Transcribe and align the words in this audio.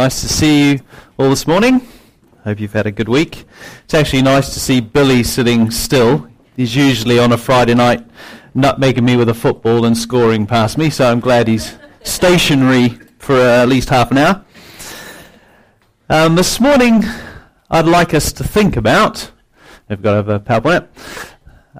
Nice 0.00 0.22
to 0.22 0.28
see 0.30 0.70
you 0.70 0.80
all 1.18 1.28
this 1.28 1.46
morning. 1.46 1.86
Hope 2.44 2.58
you've 2.58 2.72
had 2.72 2.86
a 2.86 2.90
good 2.90 3.10
week. 3.10 3.44
It's 3.84 3.92
actually 3.92 4.22
nice 4.22 4.54
to 4.54 4.58
see 4.58 4.80
Billy 4.80 5.22
sitting 5.22 5.70
still. 5.70 6.26
He's 6.56 6.74
usually 6.74 7.18
on 7.18 7.32
a 7.32 7.36
Friday 7.36 7.74
night 7.74 8.08
nutmegging 8.56 9.02
me 9.02 9.18
with 9.18 9.28
a 9.28 9.34
football 9.34 9.84
and 9.84 9.94
scoring 9.94 10.46
past 10.46 10.78
me, 10.78 10.88
so 10.88 11.12
I'm 11.12 11.20
glad 11.20 11.48
he's 11.48 11.76
stationary 12.02 12.98
for 13.18 13.34
uh, 13.34 13.62
at 13.62 13.68
least 13.68 13.90
half 13.90 14.10
an 14.10 14.16
hour. 14.16 14.42
Um, 16.08 16.34
this 16.34 16.58
morning, 16.60 17.04
I'd 17.70 17.84
like 17.84 18.14
us 18.14 18.32
to 18.32 18.42
think 18.42 18.78
about, 18.78 19.30
I've 19.90 20.00
got 20.00 20.26
a 20.26 20.40
PowerPoint, 20.40 20.88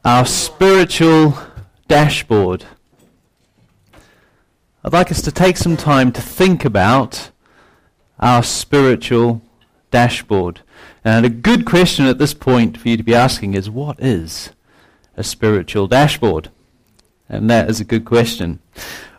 our 0.05 0.27
spiritual 0.27 1.39
dashboard. 1.89 2.67
I'd 4.85 4.93
like 4.93 5.11
us 5.11 5.23
to 5.23 5.33
take 5.33 5.57
some 5.57 5.79
time 5.79 6.13
to 6.13 6.21
think 6.21 6.67
about 6.67 7.31
our 8.21 8.43
spiritual 8.43 9.43
dashboard. 9.91 10.61
And 11.05 11.25
a 11.25 11.31
good 11.31 11.65
question 11.65 12.07
at 12.07 12.19
this 12.19 12.35
point 12.35 12.77
for 12.77 12.89
you 12.89 12.97
to 12.97 13.03
be 13.03 13.15
asking 13.15 13.55
is 13.55 13.69
what 13.71 13.99
is 13.99 14.51
a 15.17 15.25
spiritual 15.25 15.89
dashboard? 15.89 16.51
And 17.29 17.49
that 17.51 17.71
is 17.71 17.81
a 17.81 17.85
good 17.85 18.05
question. 18.05 18.61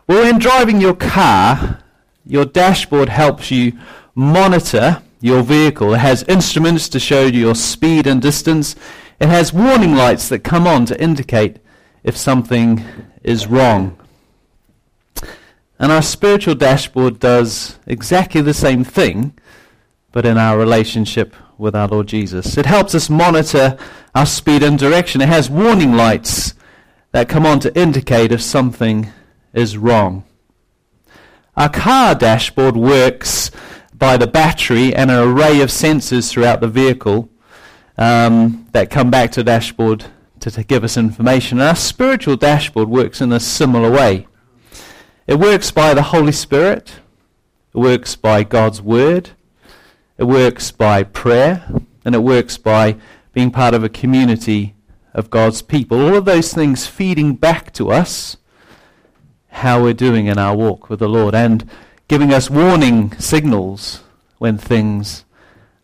Well, 0.08 0.24
when 0.24 0.40
driving 0.40 0.80
your 0.80 0.96
car, 0.96 1.80
your 2.26 2.46
dashboard 2.46 3.10
helps 3.10 3.50
you 3.50 3.74
monitor 4.14 5.02
your 5.20 5.42
vehicle. 5.42 5.94
It 5.94 6.00
has 6.00 6.24
instruments 6.24 6.90
to 6.90 7.00
show 7.00 7.26
you 7.26 7.40
your 7.40 7.56
speed 7.56 8.08
and 8.08 8.22
distance. 8.22 8.76
It 9.20 9.28
has 9.28 9.54
warning 9.54 9.96
lights 9.96 10.30
that 10.30 10.40
come 10.40 10.68
on 10.68 10.86
to 10.88 11.02
indicate 11.02 11.58
if 12.04 12.18
something 12.18 12.84
is 13.24 13.48
wrong. 13.48 13.98
And 15.82 15.92
our 15.92 16.04
spiritual 16.04 16.54
dashboard 16.54 17.20
does 17.20 17.80
exactly 17.88 18.40
the 18.42 18.54
same 18.54 18.84
thing, 18.84 19.34
but 20.12 20.28
in 20.28 20.38
our 20.38 20.56
relationship 20.56 21.34
with 21.58 21.76
our 21.76 21.88
Lord 21.88 22.06
Jesus. 22.06 22.56
It 22.56 22.68
helps 22.68 22.94
us 22.94 23.10
monitor 23.10 23.80
our 24.14 24.28
speed 24.28 24.62
and 24.62 24.78
direction. 24.78 25.22
It 25.22 25.30
has 25.30 25.50
warning 25.50 25.94
lights 25.94 26.54
that 27.14 27.28
come 27.28 27.48
on 27.48 27.60
to 27.62 27.76
indicate 27.76 28.32
if 28.32 28.44
something 28.44 29.12
is 29.54 29.76
wrong. 29.76 30.24
Our 31.58 31.70
car 31.70 32.14
dashboard 32.14 32.78
works 32.78 33.50
by 33.96 34.18
the 34.18 34.28
battery 34.28 34.94
and 34.94 35.10
an 35.10 35.18
array 35.18 35.62
of 35.62 35.70
sensors 35.70 36.30
throughout 36.30 36.62
the 36.62 36.68
vehicle 36.68 37.28
um, 37.98 38.68
that 38.72 38.92
come 38.92 39.10
back 39.10 39.32
to 39.32 39.40
the 39.40 39.46
dashboard 39.46 40.06
to, 40.42 40.52
to 40.52 40.64
give 40.64 40.84
us 40.84 40.96
information. 40.96 41.60
And 41.60 41.70
our 41.70 41.76
spiritual 41.76 42.36
dashboard 42.36 42.88
works 42.88 43.20
in 43.20 43.32
a 43.32 43.40
similar 43.40 43.90
way. 43.90 44.28
It 45.32 45.40
works 45.40 45.72
by 45.72 45.94
the 45.94 46.02
Holy 46.02 46.34
Spirit. 46.34 47.00
It 47.74 47.78
works 47.78 48.18
by 48.18 48.44
God's 48.44 48.82
Word. 48.82 49.30
It 50.18 50.26
works 50.26 50.72
by 50.72 51.04
prayer. 51.04 51.66
And 52.04 52.14
it 52.14 52.22
works 52.22 52.58
by 52.58 52.98
being 53.32 53.50
part 53.50 53.74
of 53.74 53.82
a 53.82 53.88
community 53.88 54.76
of 55.14 55.30
God's 55.30 55.62
people. 55.62 56.02
All 56.02 56.16
of 56.16 56.26
those 56.26 56.54
things 56.54 56.86
feeding 56.86 57.36
back 57.36 57.72
to 57.76 57.92
us 57.92 58.36
how 59.48 59.82
we're 59.82 59.94
doing 59.94 60.26
in 60.26 60.38
our 60.38 60.54
walk 60.54 60.90
with 60.90 61.00
the 61.00 61.08
Lord 61.08 61.34
and 61.34 61.64
giving 62.10 62.34
us 62.34 62.50
warning 62.50 63.18
signals 63.18 64.04
when 64.38 64.58
things 64.58 65.24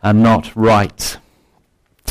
are 0.04 0.14
not 0.14 0.54
right. 0.58 1.18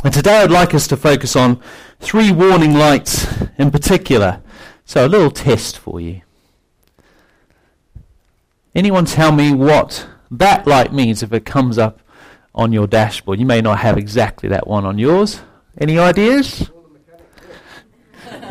And 0.03 0.15
today 0.15 0.39
I'd 0.39 0.51
like 0.51 0.73
us 0.73 0.87
to 0.87 0.97
focus 0.97 1.37
on 1.37 1.61
three 2.01 2.33
warning 2.33 2.73
lights 2.73 3.27
in 3.59 3.71
particular. 3.71 4.41
So 4.87 5.05
a 5.05 5.07
little 5.07 5.31
test 5.31 5.77
for 5.77 6.01
you. 6.01 6.23
Anyone 8.77 9.07
tell 9.07 9.33
me 9.33 9.55
what 9.55 10.07
that 10.31 10.67
light 10.67 10.93
means 10.93 11.23
if 11.23 11.33
it 11.33 11.47
comes 11.47 11.79
up 11.79 12.03
on 12.55 12.75
your 12.75 12.87
dashboard? 12.87 13.41
You 13.41 13.47
may 13.47 13.63
not 13.63 13.79
have 13.79 13.97
exactly 13.97 14.51
that 14.51 14.67
one 14.67 14.85
on 14.85 14.99
yours. 14.99 15.41
Any 15.79 15.99
ideas? 15.99 16.71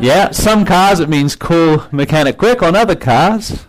Yeah, 0.00 0.32
some 0.32 0.64
cars 0.64 0.98
it 0.98 1.08
means 1.08 1.36
call 1.36 1.84
mechanic 1.92 2.38
quick. 2.38 2.60
On 2.60 2.74
other 2.74 2.96
cars, 2.96 3.66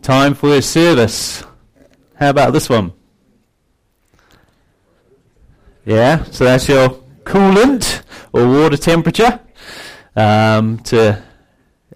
time 0.00 0.34
for 0.34 0.50
a 0.50 0.62
service. 0.62 1.42
How 2.14 2.30
about 2.30 2.52
this 2.52 2.68
one? 2.68 2.92
Yeah, 5.84 6.22
so 6.30 6.44
that's 6.44 6.68
your 6.68 6.90
coolant 7.24 8.02
or 8.32 8.46
water 8.46 8.76
temperature. 8.76 9.40
Um, 10.14 10.78
to, 10.84 11.20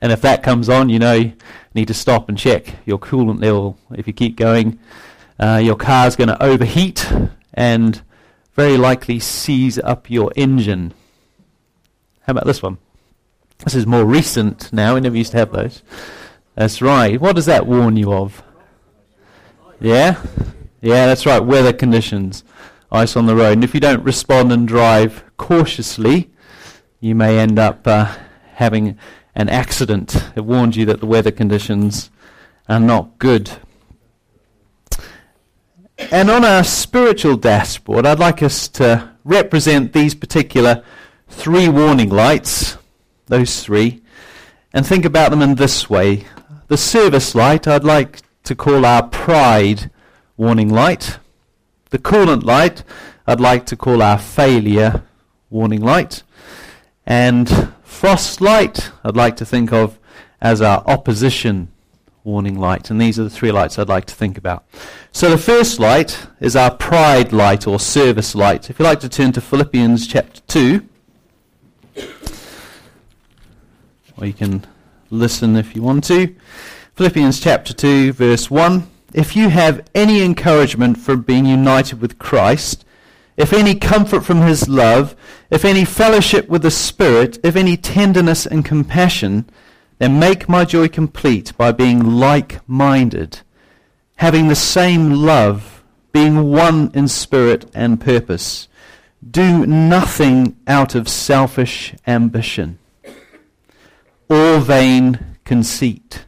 and 0.02 0.10
if 0.10 0.20
that 0.22 0.42
comes 0.42 0.68
on, 0.68 0.88
you 0.88 0.98
know 0.98 1.30
need 1.76 1.88
to 1.88 1.94
stop 1.94 2.28
and 2.28 2.37
check 2.37 2.75
your 2.84 2.98
coolant 2.98 3.41
level. 3.41 3.78
If 3.92 4.06
you 4.06 4.12
keep 4.12 4.34
going, 4.37 4.78
uh, 5.38 5.60
your 5.62 5.76
car's 5.76 6.16
going 6.16 6.28
to 6.28 6.42
overheat 6.42 7.12
and 7.54 8.03
very 8.54 8.76
likely 8.76 9.20
seize 9.20 9.78
up 9.78 10.10
your 10.10 10.32
engine. 10.34 10.94
How 12.22 12.32
about 12.32 12.47
this 12.47 12.62
one? 12.62 12.78
This 13.59 13.75
is 13.75 13.86
more 13.86 14.04
recent 14.04 14.72
now. 14.72 14.94
We 14.94 15.00
never 15.00 15.16
used 15.16 15.32
to 15.32 15.38
have 15.38 15.53
those. 15.53 15.82
That's 16.54 16.81
right. 16.82 17.20
What 17.20 17.36
does 17.36 17.47
that 17.47 17.66
warn 17.66 17.97
you 17.97 18.12
of? 18.12 18.42
Yeah? 19.78 20.20
Yeah, 20.81 21.06
that's 21.06 21.26
right. 21.26 21.41
Weather 21.41 21.72
conditions. 21.72 22.42
Ice 22.91 23.16
on 23.16 23.26
the 23.26 23.36
road. 23.36 23.53
And 23.53 23.65
if 23.65 23.75
you 23.75 23.81
don't 23.81 24.03
respond 24.03 24.53
and 24.53 24.66
drive 24.66 25.22
cautiously, 25.36 26.31
you 27.00 27.15
may 27.15 27.38
end 27.38 27.59
up 27.59 27.86
uh, 27.86 28.15
having 28.54 28.98
an 29.36 29.50
accident. 29.50 30.30
It 30.34 30.41
warns 30.41 30.76
you 30.76 30.86
that 30.86 31.00
the 31.00 31.06
weather 31.06 31.30
conditions 31.30 32.10
are 32.69 32.80
not 32.80 33.19
good. 33.19 33.50
And 36.10 36.30
on 36.30 36.44
our 36.44 36.64
spiritual 36.64 37.36
dashboard, 37.36 38.06
I'd 38.06 38.19
like 38.19 38.42
us 38.42 38.66
to 38.69 39.10
represent 39.24 39.92
these 39.92 40.14
particular 40.14 40.82
three 41.28 41.69
warning 41.69 42.08
lights, 42.08 42.78
those 43.26 43.62
three, 43.62 44.02
and 44.72 44.86
think 44.86 45.04
about 45.04 45.30
them 45.30 45.42
in 45.42 45.54
this 45.54 45.88
way. 45.88 46.24
The 46.68 46.76
service 46.76 47.34
light, 47.34 47.68
I'd 47.68 47.84
like 47.84 48.22
to 48.44 48.54
call 48.54 48.86
our 48.86 49.06
pride 49.06 49.91
warning 50.36 50.70
light. 50.70 51.18
The 51.91 51.98
coolant 51.98 52.42
light, 52.42 52.84
I'd 53.26 53.41
like 53.41 53.66
to 53.66 53.76
call 53.76 54.03
our 54.03 54.18
failure 54.18 55.03
warning 55.50 55.82
light. 55.82 56.22
And 57.06 57.74
Frost 57.86 58.42
light, 58.42 58.91
I'd 59.04 59.16
like 59.16 59.36
to 59.36 59.47
think 59.47 59.72
of 59.72 59.98
as 60.41 60.60
our 60.60 60.82
opposition 60.86 61.69
warning 62.24 62.58
light. 62.58 62.91
And 62.91 63.00
these 63.00 63.19
are 63.19 63.24
the 63.24 63.30
three 63.30 63.52
lights 63.52 63.78
I'd 63.78 63.88
like 63.88 64.04
to 64.06 64.14
think 64.14 64.36
about. 64.36 64.66
So 65.12 65.30
the 65.30 65.38
first 65.38 65.78
light 65.78 66.26
is 66.41 66.56
our 66.56 66.74
pride 66.74 67.32
light 67.32 67.66
or 67.66 67.78
service 67.78 68.34
light. 68.34 68.69
If 68.69 68.78
you'd 68.78 68.84
like 68.84 69.00
to 69.00 69.08
turn 69.08 69.32
to 69.32 69.41
Philippians 69.41 70.06
chapter 70.06 70.41
2, 70.48 70.86
or 74.18 74.26
you 74.26 74.34
can 74.34 74.66
listen 75.08 75.56
if 75.56 75.74
you 75.74 75.82
want 75.82 76.04
to. 76.04 76.34
Philippians 76.97 77.41
chapter 77.41 77.72
2, 77.72 78.12
verse 78.12 78.50
1. 78.50 78.86
If 79.14 79.36
you 79.36 79.48
have 79.48 79.88
any 79.94 80.22
encouragement 80.22 80.98
from 80.98 81.22
being 81.22 81.47
united 81.47 82.00
with 82.00 82.18
Christ, 82.18 82.84
if 83.36 83.52
any 83.52 83.74
comfort 83.74 84.22
from 84.24 84.41
his 84.42 84.69
love, 84.69 85.14
if 85.50 85.64
any 85.64 85.84
fellowship 85.84 86.48
with 86.48 86.62
the 86.62 86.70
Spirit, 86.70 87.38
if 87.44 87.56
any 87.56 87.76
tenderness 87.76 88.47
and 88.47 88.64
compassion, 88.64 89.48
then 89.98 90.19
make 90.19 90.48
my 90.48 90.64
joy 90.64 90.88
complete 90.88 91.56
by 91.56 91.72
being 91.72 92.16
like 92.16 92.66
minded, 92.69 93.41
having 94.16 94.48
the 94.48 94.54
same 94.54 95.10
love, 95.10 95.82
being 96.12 96.50
one 96.50 96.91
in 96.94 97.08
spirit 97.08 97.70
and 97.74 98.00
purpose. 98.00 98.69
Do 99.28 99.66
nothing 99.66 100.56
out 100.66 100.94
of 100.94 101.08
selfish 101.08 101.94
ambition 102.06 102.78
or 104.28 104.58
vain 104.58 105.36
conceit, 105.44 106.26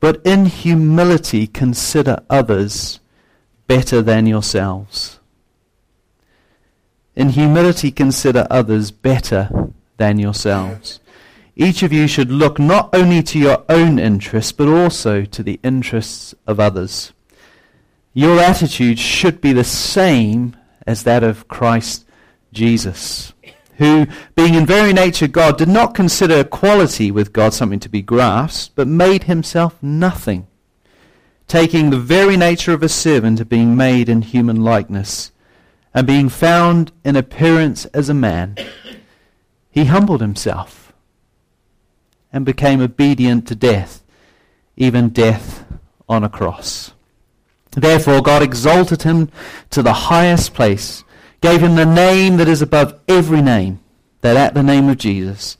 but 0.00 0.20
in 0.24 0.46
humility 0.46 1.46
consider 1.46 2.22
others 2.28 3.00
better 3.66 4.02
than 4.02 4.26
yourselves. 4.26 5.20
In 7.16 7.30
humility, 7.30 7.92
consider 7.92 8.46
others 8.50 8.90
better 8.90 9.48
than 9.98 10.18
yourselves. 10.18 11.00
Each 11.56 11.84
of 11.84 11.92
you 11.92 12.08
should 12.08 12.32
look 12.32 12.58
not 12.58 12.92
only 12.92 13.22
to 13.22 13.38
your 13.38 13.64
own 13.68 14.00
interests, 14.00 14.50
but 14.50 14.66
also 14.66 15.24
to 15.24 15.42
the 15.42 15.60
interests 15.62 16.34
of 16.46 16.58
others. 16.58 17.12
Your 18.12 18.40
attitude 18.40 18.98
should 18.98 19.40
be 19.40 19.52
the 19.52 19.64
same 19.64 20.56
as 20.86 21.04
that 21.04 21.22
of 21.22 21.46
Christ 21.46 22.04
Jesus, 22.52 23.32
who, 23.78 24.06
being 24.34 24.54
in 24.54 24.66
very 24.66 24.92
nature 24.92 25.28
God, 25.28 25.56
did 25.56 25.68
not 25.68 25.94
consider 25.94 26.40
equality 26.40 27.12
with 27.12 27.32
God 27.32 27.54
something 27.54 27.80
to 27.80 27.88
be 27.88 28.02
grasped, 28.02 28.74
but 28.74 28.88
made 28.88 29.24
himself 29.24 29.80
nothing, 29.80 30.48
taking 31.46 31.90
the 31.90 31.98
very 31.98 32.36
nature 32.36 32.72
of 32.72 32.82
a 32.82 32.88
servant 32.88 33.38
and 33.38 33.48
being 33.48 33.76
made 33.76 34.08
in 34.08 34.22
human 34.22 34.62
likeness 34.62 35.30
and 35.94 36.06
being 36.06 36.28
found 36.28 36.90
in 37.04 37.14
appearance 37.14 37.84
as 37.86 38.08
a 38.08 38.14
man, 38.14 38.56
he 39.70 39.84
humbled 39.84 40.20
himself 40.20 40.92
and 42.32 42.44
became 42.44 42.80
obedient 42.80 43.46
to 43.46 43.54
death, 43.54 44.02
even 44.76 45.08
death 45.08 45.64
on 46.08 46.24
a 46.24 46.28
cross. 46.28 46.92
Therefore, 47.70 48.20
God 48.20 48.42
exalted 48.42 49.02
him 49.02 49.30
to 49.70 49.82
the 49.82 49.92
highest 49.92 50.52
place, 50.52 51.04
gave 51.40 51.60
him 51.60 51.76
the 51.76 51.86
name 51.86 52.36
that 52.38 52.48
is 52.48 52.60
above 52.60 52.98
every 53.06 53.40
name, 53.40 53.78
that 54.20 54.36
at 54.36 54.54
the 54.54 54.62
name 54.62 54.88
of 54.88 54.98
Jesus 54.98 55.56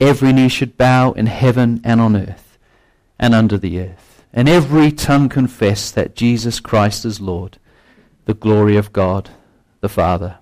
every 0.00 0.32
knee 0.32 0.48
should 0.48 0.76
bow 0.76 1.12
in 1.12 1.26
heaven 1.26 1.80
and 1.84 2.00
on 2.00 2.16
earth 2.16 2.58
and 3.18 3.34
under 3.34 3.58
the 3.58 3.80
earth, 3.80 4.22
and 4.32 4.48
every 4.48 4.90
tongue 4.90 5.28
confess 5.28 5.90
that 5.90 6.14
Jesus 6.14 6.60
Christ 6.60 7.04
is 7.04 7.20
Lord, 7.20 7.58
the 8.26 8.34
glory 8.34 8.76
of 8.76 8.92
God 8.92 9.30
the 9.86 9.92
Father. 9.92 10.38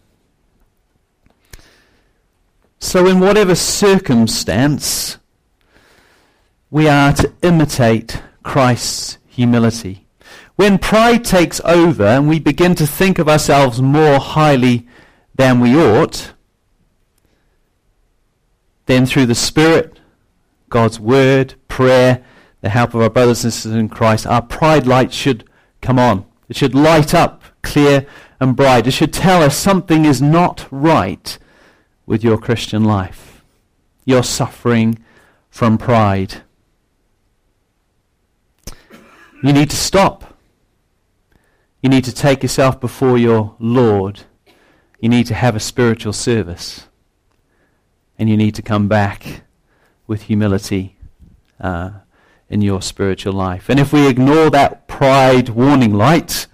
So, 2.79 3.06
in 3.06 3.20
whatever 3.20 3.55
circumstance, 3.55 5.19
we 6.70 6.88
are 6.88 7.12
to 7.12 7.31
imitate 7.43 8.23
Christ's 8.43 9.19
humility. 9.26 10.06
When 10.56 10.79
pride 10.79 11.25
takes 11.26 11.61
over 11.62 12.06
and 12.06 12.26
we 12.26 12.41
begin 12.41 12.75
to 12.76 12.87
think 12.87 13.19
of 13.19 13.29
ourselves 13.29 13.82
more 13.82 14.19
highly 14.19 14.88
than 15.35 15.61
we 15.61 15.76
ought, 15.76 16.32
then 18.87 19.05
through 19.05 19.26
the 19.26 19.35
Spirit, 19.35 20.00
God's 20.70 20.99
Word, 20.99 21.55
prayer, 21.69 22.25
the 22.62 22.70
help 22.70 22.94
of 22.94 23.02
our 23.02 23.11
brothers 23.11 23.44
and 23.44 23.52
sisters 23.52 23.73
in 23.73 23.91
Christ, 23.91 24.26
our 24.26 24.41
pride 24.41 24.87
light 24.87 25.12
should 25.12 25.44
come 25.82 25.99
on. 25.99 26.25
It 26.49 26.56
should 26.56 26.75
light 26.75 27.12
up 27.12 27.43
clear 27.61 28.06
and 28.44 28.55
bright. 28.55 28.87
It 28.87 28.93
should 28.93 29.12
tell 29.12 29.43
us 29.43 29.56
something 29.56 30.05
is 30.05 30.23
not 30.23 30.69
right 30.70 31.38
with 32.06 32.23
your 32.23 32.38
Christian 32.38 32.85
life. 32.85 33.43
You're 34.05 34.23
suffering 34.23 34.99
from 35.50 35.79
pride. 35.79 36.43
You 39.43 39.52
need 39.52 39.70
to 39.70 39.76
stop. 39.76 40.37
You 41.82 41.88
need 41.88 42.05
to 42.05 42.14
take 42.14 42.43
yourself 42.43 42.81
before 42.81 43.19
your 43.19 43.56
Lord. 43.58 44.20
You 45.00 45.08
need 45.08 45.26
to 45.26 45.35
have 45.35 45.56
a 45.56 45.61
spiritual 45.61 46.12
service. 46.12 46.87
And 48.19 48.29
you 48.29 48.37
need 48.37 48.55
to 48.55 48.62
come 48.62 48.88
back 48.88 49.43
with 50.06 50.23
humility 50.23 50.96
uh, 51.58 51.91
in 52.49 52.61
your 52.61 52.82
spiritual 52.82 53.32
life. 53.32 53.69
And 53.69 53.81
if 53.81 53.93
we 53.93 54.06
ignore 54.06 54.50
that 54.50 54.87
pride 54.87 55.49
warning 55.49 55.94
light, 55.94 56.46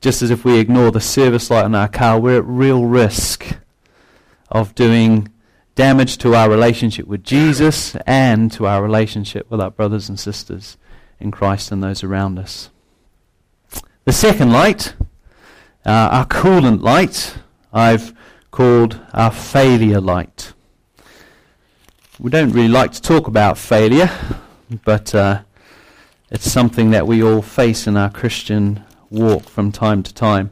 just 0.00 0.22
as 0.22 0.30
if 0.30 0.44
we 0.44 0.58
ignore 0.58 0.90
the 0.90 1.00
service 1.00 1.50
light 1.50 1.64
in 1.64 1.74
our 1.74 1.88
car, 1.88 2.20
we're 2.20 2.38
at 2.38 2.44
real 2.44 2.84
risk 2.84 3.56
of 4.50 4.74
doing 4.74 5.28
damage 5.74 6.18
to 6.18 6.34
our 6.34 6.48
relationship 6.50 7.06
with 7.06 7.22
Jesus 7.22 7.96
and 8.06 8.50
to 8.52 8.66
our 8.66 8.82
relationship 8.82 9.50
with 9.50 9.60
our 9.60 9.70
brothers 9.70 10.08
and 10.08 10.18
sisters 10.18 10.76
in 11.20 11.30
Christ 11.30 11.72
and 11.72 11.82
those 11.82 12.02
around 12.02 12.38
us. 12.38 12.70
The 14.04 14.12
second 14.12 14.52
light, 14.52 14.94
uh, 15.84 16.08
our 16.10 16.26
coolant 16.26 16.82
light, 16.82 17.36
I've 17.72 18.14
called 18.50 19.00
our 19.12 19.30
failure 19.30 20.00
light. 20.00 20.52
We 22.18 22.30
don't 22.30 22.50
really 22.50 22.68
like 22.68 22.92
to 22.92 23.02
talk 23.02 23.28
about 23.28 23.58
failure, 23.58 24.10
but 24.84 25.14
uh, 25.14 25.42
it's 26.30 26.50
something 26.50 26.90
that 26.90 27.06
we 27.06 27.22
all 27.22 27.42
face 27.42 27.86
in 27.86 27.96
our 27.96 28.10
Christian 28.10 28.84
walk 29.10 29.44
from 29.44 29.72
time 29.72 30.02
to 30.02 30.12
time. 30.14 30.50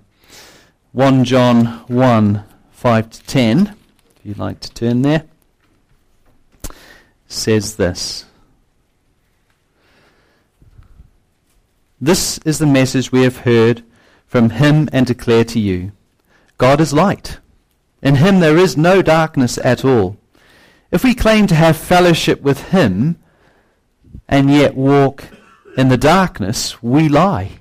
1 0.93 1.25
John 1.25 1.67
1 1.89 2.45
5 2.71 3.11
to 3.11 3.23
10, 3.25 3.77
if 4.17 4.27
you'd 4.27 4.39
like 4.39 4.61
to 4.61 4.73
turn 4.73 5.03
there, 5.03 5.25
says 7.27 7.77
this. 7.77 8.27
This 12.01 12.39
is 12.45 12.59
the 12.59 12.67
message 12.67 13.11
we 13.11 13.23
have 13.23 13.39
heard 13.39 13.83
from 14.27 14.51
him 14.51 14.89
and 14.93 15.07
declare 15.07 15.45
to 15.45 15.59
you. 15.59 15.93
God 16.59 16.81
is 16.81 16.93
light. 16.93 17.39
In 18.03 18.17
him 18.17 18.41
there 18.41 18.59
is 18.59 18.77
no 18.77 19.01
darkness 19.01 19.59
at 19.59 19.85
all. 19.85 20.19
If 20.91 21.03
we 21.03 21.15
claim 21.15 21.47
to 21.49 21.55
have 21.55 21.77
fellowship 21.77 22.43
with 22.43 22.69
him 22.69 23.19
and 24.29 24.51
yet 24.51 24.77
walk 24.77 25.25
in 25.77 25.89
the 25.89 25.97
darkness, 25.97 26.83
we 26.83 27.09
lie 27.09 27.61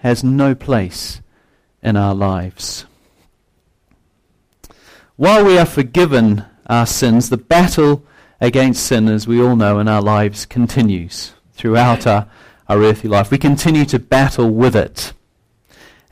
has 0.00 0.22
no 0.22 0.54
place 0.54 1.20
in 1.82 1.96
our 1.96 2.14
lives. 2.14 2.86
While 5.16 5.44
we 5.44 5.58
are 5.58 5.66
forgiven 5.66 6.44
our 6.66 6.86
sins, 6.86 7.30
the 7.30 7.36
battle 7.36 8.04
against 8.40 8.84
sin, 8.84 9.08
as 9.08 9.26
we 9.26 9.40
all 9.40 9.56
know 9.56 9.78
in 9.78 9.88
our 9.88 10.02
lives, 10.02 10.44
continues 10.44 11.32
throughout 11.52 12.06
our, 12.06 12.28
our 12.68 12.82
earthly 12.82 13.08
life. 13.08 13.30
We 13.30 13.38
continue 13.38 13.84
to 13.86 13.98
battle 13.98 14.50
with 14.50 14.76
it. 14.76 15.12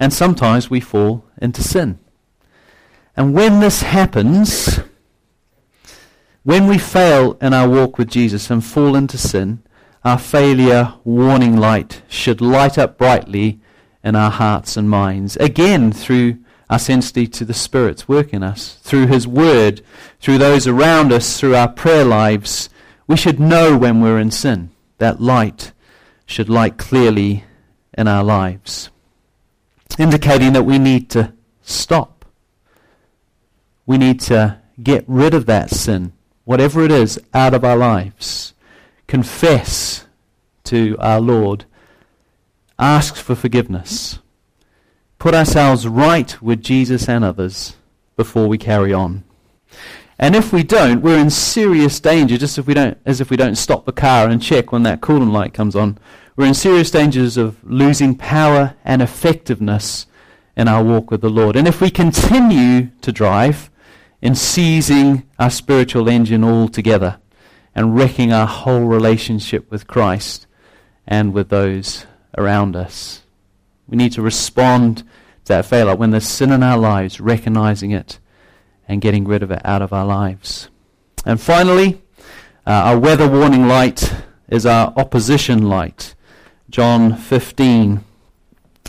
And 0.00 0.12
sometimes 0.12 0.70
we 0.70 0.80
fall 0.80 1.24
into 1.40 1.62
sin. 1.62 1.98
And 3.16 3.34
when 3.34 3.60
this 3.60 3.82
happens, 3.82 4.80
when 6.42 6.66
we 6.66 6.78
fail 6.78 7.38
in 7.40 7.52
our 7.52 7.68
walk 7.68 7.98
with 7.98 8.08
Jesus 8.08 8.50
and 8.50 8.64
fall 8.64 8.96
into 8.96 9.18
sin, 9.18 9.62
our 10.04 10.18
failure 10.18 10.94
warning 11.04 11.56
light 11.56 12.02
should 12.08 12.40
light 12.40 12.76
up 12.76 12.98
brightly 12.98 13.60
in 14.04 14.14
our 14.14 14.30
hearts 14.30 14.76
and 14.76 14.88
minds. 14.88 15.36
Again, 15.36 15.90
through 15.90 16.38
our 16.70 16.78
sensitivity 16.78 17.30
to 17.30 17.44
the 17.44 17.54
Spirit's 17.54 18.06
work 18.06 18.32
in 18.32 18.42
us, 18.42 18.74
through 18.82 19.06
His 19.06 19.26
Word, 19.26 19.82
through 20.20 20.38
those 20.38 20.66
around 20.66 21.12
us, 21.12 21.38
through 21.38 21.56
our 21.56 21.68
prayer 21.68 22.04
lives. 22.04 22.68
We 23.06 23.16
should 23.16 23.40
know 23.40 23.76
when 23.76 24.00
we're 24.00 24.18
in 24.18 24.30
sin. 24.30 24.70
That 24.98 25.20
light 25.20 25.72
should 26.26 26.48
light 26.48 26.78
clearly 26.78 27.44
in 27.96 28.08
our 28.08 28.24
lives, 28.24 28.90
indicating 29.98 30.52
that 30.52 30.64
we 30.64 30.78
need 30.78 31.10
to 31.10 31.32
stop. 31.62 32.24
We 33.86 33.98
need 33.98 34.20
to 34.20 34.58
get 34.82 35.04
rid 35.06 35.34
of 35.34 35.46
that 35.46 35.70
sin, 35.70 36.12
whatever 36.44 36.82
it 36.82 36.90
is, 36.90 37.20
out 37.32 37.54
of 37.54 37.64
our 37.64 37.76
lives. 37.76 38.54
Confess 39.06 40.06
to 40.64 40.96
our 40.98 41.20
Lord. 41.20 41.66
Ask 42.78 43.16
for 43.16 43.34
forgiveness 43.34 44.18
put 45.24 45.34
ourselves 45.34 45.88
right 45.88 46.42
with 46.42 46.62
Jesus 46.62 47.08
and 47.08 47.24
others 47.24 47.76
before 48.14 48.46
we 48.46 48.58
carry 48.58 48.92
on. 48.92 49.24
And 50.18 50.36
if 50.36 50.52
we 50.52 50.62
don't, 50.62 51.00
we're 51.00 51.18
in 51.18 51.30
serious 51.30 51.98
danger, 51.98 52.36
just 52.36 52.58
if 52.58 52.66
we 52.66 52.74
don't, 52.74 52.98
as 53.06 53.22
if 53.22 53.30
we 53.30 53.38
don't 53.38 53.56
stop 53.56 53.86
the 53.86 53.92
car 53.92 54.28
and 54.28 54.42
check 54.42 54.70
when 54.70 54.82
that 54.82 55.00
coolant 55.00 55.32
light 55.32 55.54
comes 55.54 55.74
on. 55.74 55.96
We're 56.36 56.44
in 56.44 56.52
serious 56.52 56.90
dangers 56.90 57.38
of 57.38 57.56
losing 57.64 58.14
power 58.14 58.74
and 58.84 59.00
effectiveness 59.00 60.06
in 60.58 60.68
our 60.68 60.84
walk 60.84 61.10
with 61.10 61.22
the 61.22 61.30
Lord. 61.30 61.56
And 61.56 61.66
if 61.66 61.80
we 61.80 61.90
continue 61.90 62.90
to 63.00 63.10
drive 63.10 63.70
in 64.20 64.34
seizing 64.34 65.26
our 65.38 65.50
spiritual 65.50 66.06
engine 66.06 66.44
altogether 66.44 67.18
and 67.74 67.96
wrecking 67.96 68.30
our 68.30 68.46
whole 68.46 68.84
relationship 68.84 69.70
with 69.70 69.86
Christ 69.86 70.46
and 71.06 71.32
with 71.32 71.48
those 71.48 72.04
around 72.36 72.76
us. 72.76 73.22
We 73.88 73.96
need 73.96 74.12
to 74.12 74.22
respond 74.22 74.98
to 74.98 75.04
that 75.46 75.66
failure 75.66 75.96
when 75.96 76.10
there's 76.10 76.28
sin 76.28 76.52
in 76.52 76.62
our 76.62 76.78
lives, 76.78 77.20
recognizing 77.20 77.90
it 77.90 78.18
and 78.88 79.00
getting 79.00 79.24
rid 79.24 79.42
of 79.42 79.50
it 79.50 79.62
out 79.64 79.82
of 79.82 79.92
our 79.92 80.06
lives. 80.06 80.68
And 81.24 81.40
finally, 81.40 82.02
uh, 82.66 82.70
our 82.70 82.98
weather 82.98 83.28
warning 83.28 83.66
light 83.66 84.14
is 84.48 84.66
our 84.66 84.92
opposition 84.96 85.68
light. 85.68 86.14
John 86.70 87.16
15 87.16 88.04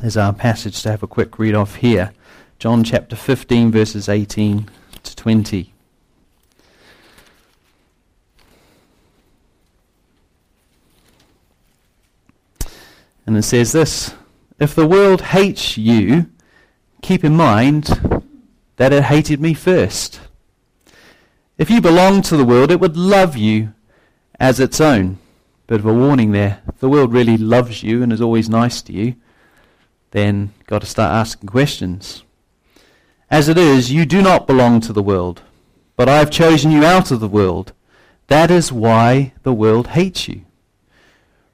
is 0.03 0.17
our 0.17 0.33
passage 0.33 0.81
to 0.83 0.91
have 0.91 1.03
a 1.03 1.07
quick 1.07 1.39
read 1.39 1.55
of 1.55 1.75
here. 1.75 2.11
John 2.59 2.83
chapter 2.83 3.15
15, 3.15 3.71
verses 3.71 4.09
18 4.09 4.69
to 5.03 5.15
20. 5.15 5.74
And 13.25 13.37
it 13.37 13.43
says 13.43 13.71
this 13.71 14.13
if 14.59 14.73
the 14.73 14.87
world 14.87 15.21
hates 15.21 15.77
you, 15.77 16.29
keep 17.01 17.23
in 17.23 17.35
mind 17.35 18.29
that 18.77 18.93
it 18.93 19.03
hated 19.03 19.41
me 19.41 19.53
first. 19.53 20.19
If 21.57 21.69
you 21.69 21.81
belong 21.81 22.21
to 22.23 22.37
the 22.37 22.45
world, 22.45 22.71
it 22.71 22.79
would 22.79 22.97
love 22.97 23.37
you 23.37 23.73
as 24.39 24.59
its 24.59 24.81
own. 24.81 25.17
Bit 25.67 25.79
of 25.79 25.85
a 25.85 25.93
warning 25.93 26.31
there. 26.31 26.61
If 26.67 26.79
the 26.79 26.89
world 26.89 27.13
really 27.13 27.37
loves 27.37 27.81
you 27.81 28.03
and 28.03 28.13
is 28.13 28.21
always 28.21 28.49
nice 28.49 28.81
to 28.83 28.93
you, 28.93 29.15
then 30.11 30.53
got 30.67 30.81
to 30.81 30.87
start 30.87 31.11
asking 31.11 31.49
questions. 31.49 32.23
As 33.31 33.49
it 33.49 33.57
is, 33.57 33.91
you 33.91 34.05
do 34.05 34.21
not 34.21 34.47
belong 34.47 34.79
to 34.81 34.93
the 34.93 35.01
world, 35.01 35.41
but 35.95 36.07
I 36.07 36.19
have 36.19 36.29
chosen 36.29 36.71
you 36.71 36.85
out 36.85 37.09
of 37.11 37.19
the 37.19 37.27
world. 37.27 37.73
That 38.27 38.51
is 38.51 38.71
why 38.71 39.33
the 39.43 39.53
world 39.53 39.87
hates 39.87 40.27
you. 40.27 40.44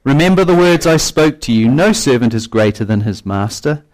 Remember 0.04 0.44
the 0.44 0.54
words 0.54 0.84
I 0.84 0.96
spoke 0.96 1.40
to 1.42 1.52
you 1.52 1.68
no 1.68 1.92
servant 1.92 2.34
is 2.34 2.48
greater 2.48 2.84
than 2.84 3.02
his 3.02 3.24
master. 3.24 3.84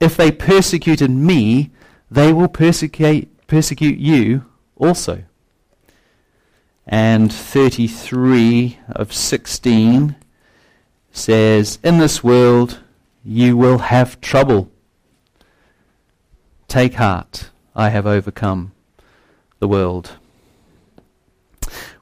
If 0.00 0.16
they 0.16 0.30
persecuted 0.30 1.10
me, 1.10 1.70
they 2.10 2.32
will 2.32 2.48
persecute, 2.48 3.46
persecute 3.46 3.98
you 3.98 4.46
also. 4.76 5.24
And 6.86 7.30
33 7.30 8.78
of 8.88 9.12
16 9.12 10.16
says, 11.12 11.78
In 11.84 11.98
this 11.98 12.24
world 12.24 12.80
you 13.22 13.54
will 13.56 13.78
have 13.78 14.22
trouble. 14.22 14.70
Take 16.66 16.94
heart, 16.94 17.50
I 17.76 17.90
have 17.90 18.06
overcome 18.06 18.72
the 19.58 19.68
world. 19.68 20.17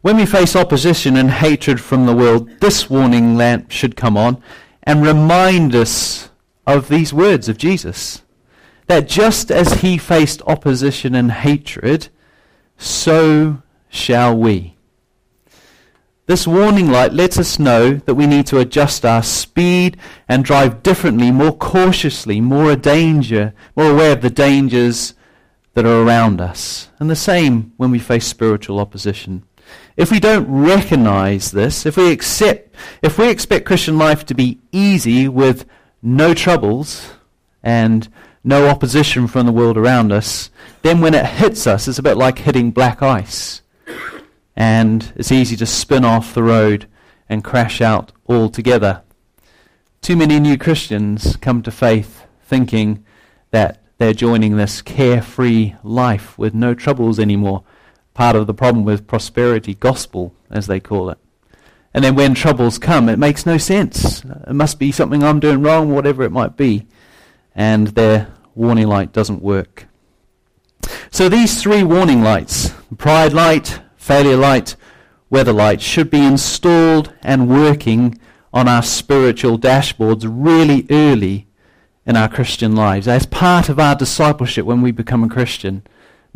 When 0.06 0.18
we 0.18 0.24
face 0.24 0.54
opposition 0.54 1.16
and 1.16 1.28
hatred 1.28 1.80
from 1.80 2.06
the 2.06 2.14
world, 2.14 2.48
this 2.60 2.88
warning 2.88 3.34
lamp 3.34 3.72
should 3.72 3.96
come 3.96 4.16
on 4.16 4.40
and 4.84 5.04
remind 5.04 5.74
us 5.74 6.30
of 6.64 6.88
these 6.88 7.12
words 7.12 7.48
of 7.48 7.58
Jesus. 7.58 8.22
That 8.86 9.08
just 9.08 9.50
as 9.50 9.80
he 9.80 9.98
faced 9.98 10.42
opposition 10.46 11.16
and 11.16 11.32
hatred, 11.32 12.08
so 12.78 13.64
shall 13.88 14.38
we. 14.38 14.76
This 16.26 16.46
warning 16.46 16.88
light 16.88 17.12
lets 17.12 17.36
us 17.36 17.58
know 17.58 17.94
that 17.94 18.14
we 18.14 18.28
need 18.28 18.46
to 18.46 18.60
adjust 18.60 19.04
our 19.04 19.24
speed 19.24 19.96
and 20.28 20.44
drive 20.44 20.84
differently, 20.84 21.32
more 21.32 21.50
cautiously, 21.50 22.40
more 22.40 22.70
a 22.70 22.76
danger, 22.76 23.54
more 23.74 23.90
aware 23.90 24.12
of 24.12 24.22
the 24.22 24.30
dangers 24.30 25.14
that 25.74 25.84
are 25.84 26.02
around 26.02 26.40
us. 26.40 26.90
And 27.00 27.10
the 27.10 27.16
same 27.16 27.72
when 27.76 27.90
we 27.90 27.98
face 27.98 28.24
spiritual 28.24 28.78
opposition. 28.78 29.42
If 29.96 30.10
we 30.10 30.20
don't 30.20 30.46
recognize 30.46 31.50
this, 31.52 31.86
if 31.86 31.96
we 31.96 32.12
accept, 32.12 32.74
if 33.00 33.18
we 33.18 33.30
expect 33.30 33.64
Christian 33.64 33.96
life 33.96 34.26
to 34.26 34.34
be 34.34 34.60
easy 34.70 35.26
with 35.26 35.64
no 36.02 36.34
troubles 36.34 37.14
and 37.62 38.06
no 38.44 38.68
opposition 38.68 39.26
from 39.26 39.46
the 39.46 39.52
world 39.52 39.78
around 39.78 40.12
us, 40.12 40.50
then 40.82 41.00
when 41.00 41.14
it 41.14 41.24
hits 41.24 41.66
us, 41.66 41.88
it's 41.88 41.98
a 41.98 42.02
bit 42.02 42.18
like 42.18 42.40
hitting 42.40 42.70
black 42.70 43.02
ice. 43.02 43.62
And 44.54 45.12
it's 45.16 45.32
easy 45.32 45.56
to 45.56 45.66
spin 45.66 46.04
off 46.04 46.34
the 46.34 46.42
road 46.42 46.86
and 47.28 47.42
crash 47.42 47.80
out 47.80 48.12
altogether. 48.28 49.02
Too 50.02 50.14
many 50.14 50.38
new 50.38 50.58
Christians 50.58 51.36
come 51.36 51.62
to 51.62 51.70
faith 51.70 52.26
thinking 52.44 53.04
that 53.50 53.82
they're 53.96 54.12
joining 54.12 54.56
this 54.56 54.82
carefree 54.82 55.74
life 55.82 56.38
with 56.38 56.54
no 56.54 56.74
troubles 56.74 57.18
anymore 57.18 57.64
part 58.16 58.34
of 58.34 58.46
the 58.46 58.54
problem 58.54 58.82
with 58.82 59.06
prosperity 59.06 59.74
gospel, 59.74 60.32
as 60.50 60.66
they 60.66 60.80
call 60.80 61.10
it. 61.10 61.18
And 61.92 62.02
then 62.02 62.14
when 62.14 62.32
troubles 62.32 62.78
come, 62.78 63.10
it 63.10 63.18
makes 63.18 63.44
no 63.44 63.58
sense. 63.58 64.24
It 64.24 64.54
must 64.54 64.78
be 64.78 64.90
something 64.90 65.22
I'm 65.22 65.38
doing 65.38 65.60
wrong, 65.60 65.94
whatever 65.94 66.22
it 66.22 66.32
might 66.32 66.56
be. 66.56 66.86
And 67.54 67.88
their 67.88 68.32
warning 68.54 68.88
light 68.88 69.12
doesn't 69.12 69.42
work. 69.42 69.86
So 71.10 71.28
these 71.28 71.60
three 71.62 71.82
warning 71.82 72.22
lights, 72.22 72.72
pride 72.96 73.34
light, 73.34 73.80
failure 73.96 74.36
light, 74.36 74.76
weather 75.28 75.52
light, 75.52 75.82
should 75.82 76.10
be 76.10 76.24
installed 76.24 77.12
and 77.22 77.50
working 77.50 78.18
on 78.50 78.66
our 78.66 78.82
spiritual 78.82 79.58
dashboards 79.58 80.24
really 80.26 80.86
early 80.88 81.48
in 82.06 82.16
our 82.16 82.30
Christian 82.30 82.74
lives 82.74 83.08
as 83.08 83.26
part 83.26 83.68
of 83.68 83.78
our 83.78 83.94
discipleship 83.94 84.64
when 84.64 84.80
we 84.80 84.90
become 84.90 85.22
a 85.22 85.28
Christian 85.28 85.82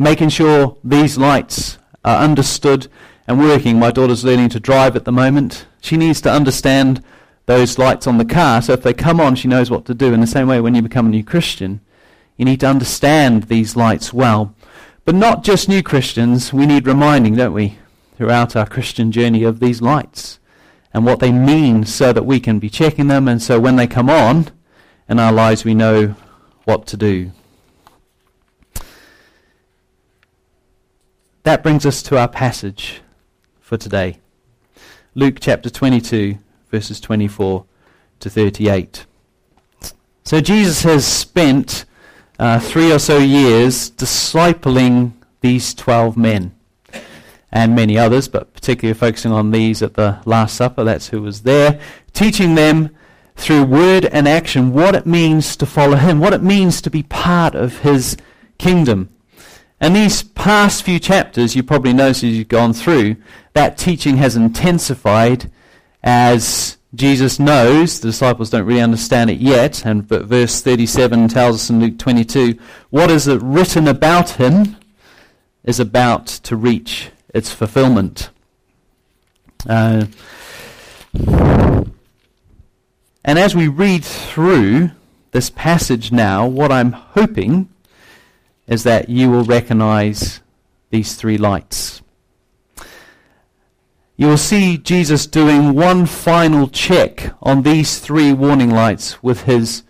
making 0.01 0.31
sure 0.31 0.79
these 0.83 1.19
lights 1.19 1.77
are 2.07 2.25
understood 2.25 2.89
and 3.29 3.39
working. 3.39 3.79
My 3.79 3.91
daughter's 3.91 4.25
learning 4.25 4.49
to 4.51 4.59
drive 4.59 4.97
at 4.97 5.05
the 5.05 5.13
moment. 5.13 5.67
She 5.83 5.99
needs 5.99 6.23
to 6.23 6.33
understand 6.33 7.05
those 7.45 7.79
lights 7.79 8.07
on 8.07 8.17
the 8.17 8.25
car, 8.25 8.63
so 8.63 8.73
if 8.73 8.83
they 8.83 8.95
come 8.95 9.21
on, 9.21 9.35
she 9.35 9.47
knows 9.47 9.71
what 9.71 9.85
to 9.85 9.95
do. 9.95 10.15
In 10.15 10.21
the 10.23 10.27
same 10.27 10.49
way, 10.49 10.59
when 10.61 10.75
you 10.75 10.81
become 10.81 11.07
a 11.07 11.11
new 11.11 11.23
Christian, 11.23 11.81
you 12.39 12.47
need 12.47 12.61
to 12.61 12.67
understand 12.67 13.45
these 13.45 13.77
lights 13.77 14.11
well. 14.11 14.55
But 15.05 15.17
not 15.17 15.45
just 15.45 15.69
new 15.69 15.83
Christians, 15.83 16.51
we 16.51 16.65
need 16.65 16.87
reminding, 16.87 17.37
don't 17.37 17.53
we, 17.53 17.77
throughout 18.17 18.57
our 18.57 18.67
Christian 18.67 19.13
journey 19.13 19.45
of 19.45 19.61
these 19.61 19.83
lights 19.83 20.39
and 20.95 21.05
what 21.05 21.21
they 21.21 21.31
mean 21.31 21.85
so 21.85 22.13
that 22.15 22.25
we 22.25 22.41
can 22.41 22.59
be 22.59 22.71
checking 22.71 23.09
them, 23.09 23.29
and 23.29 23.43
so 23.43 23.61
when 23.61 23.77
they 23.77 23.87
come 23.87 24.09
on 24.09 24.49
in 25.11 25.19
our 25.19 25.33
lives, 25.33 25.65
we 25.65 25.75
know 25.75 26.15
what 26.65 26.87
to 26.87 26.97
do. 26.97 27.33
That 31.43 31.63
brings 31.63 31.87
us 31.87 32.03
to 32.03 32.19
our 32.19 32.29
passage 32.29 33.01
for 33.61 33.79
today 33.79 34.19
Luke 35.15 35.39
chapter 35.41 35.71
22, 35.71 36.37
verses 36.71 37.01
24 37.01 37.65
to 38.21 38.31
38. 38.31 39.07
So 40.23 40.43
Jesus 40.43 40.83
has 40.83 41.07
spent 41.07 41.87
uh, 42.39 42.61
three 42.61 42.93
or 42.93 42.99
so 42.99 43.17
years 43.17 43.91
discipling 43.91 45.13
these 45.41 45.73
12 45.73 46.15
men 46.19 46.55
and 47.51 47.75
many 47.75 47.97
others, 47.97 48.29
but 48.29 48.53
particularly 48.53 48.99
focusing 48.99 49.33
on 49.33 49.51
these 49.51 49.83
at 49.83 49.95
the 49.95 50.21
Last 50.27 50.57
Supper. 50.57 50.85
That's 50.85 51.09
who 51.09 51.23
was 51.23 51.43
there, 51.43 51.81
teaching 52.13 52.55
them 52.55 52.95
through 53.35 53.65
word 53.65 54.05
and 54.05 54.29
action 54.29 54.75
what 54.75 54.95
it 54.95 55.07
means 55.07 55.57
to 55.57 55.65
follow 55.65 55.97
him, 55.97 56.21
what 56.21 56.35
it 56.35 56.43
means 56.43 56.83
to 56.83 56.91
be 56.91 57.03
part 57.03 57.55
of 57.55 57.79
his 57.79 58.19
kingdom. 58.59 59.09
And 59.81 59.97
these 59.97 60.23
past 60.23 60.83
few 60.83 60.99
chapters, 60.99 61.57
you 61.57 61.63
probably 61.63 61.93
noticed 61.93 62.23
as 62.25 62.37
you've 62.37 62.49
gone 62.49 62.75
through, 62.75 63.17
that 63.55 63.79
teaching 63.79 64.19
has 64.19 64.37
intensified 64.37 65.51
as 66.03 66.77
Jesus 66.95 67.39
knows, 67.39 68.01
the 68.01 68.09
disciples 68.09 68.51
don't 68.51 68.65
really 68.67 68.81
understand 68.81 69.31
it 69.31 69.39
yet, 69.39 69.87
and 69.87 70.07
but 70.07 70.25
verse 70.25 70.61
37 70.61 71.29
tells 71.29 71.57
us 71.57 71.71
in 71.71 71.81
Luke 71.81 71.99
22, 71.99 72.59
what 72.91 73.11
is 73.11 73.29
it 73.29 73.41
written 73.43 73.87
about 73.87 74.31
him 74.31 74.77
is 75.65 75.81
about 75.81 76.27
to 76.27 76.57
reach 76.57 77.11
its 77.35 77.53
fulfillment. 77.53 78.31
Uh, 79.69 80.07
and 83.25 83.39
as 83.39 83.55
we 83.55 83.69
read 83.69 84.05
through 84.05 84.91
this 85.33 85.51
passage 85.51 86.11
now, 86.11 86.47
what 86.47 86.73
I'm 86.73 86.93
hoping 86.93 87.69
is 88.71 88.85
that 88.85 89.11
you 89.11 89.31
will 89.31 89.45
recognize 89.45 90.41
these 90.89 91.15
three 91.15 91.37
lights. 91.37 92.01
You 94.17 94.29
will 94.29 94.39
see 94.39 94.79
Jesus 94.79 95.27
doing 95.27 95.75
one 95.75 96.07
final 96.07 96.69
check 96.69 97.33
on 97.43 97.63
these 97.63 97.99
three 97.99 98.33
warning 98.33 98.71
lights 98.71 99.23
with 99.23 99.43
his 99.43 99.83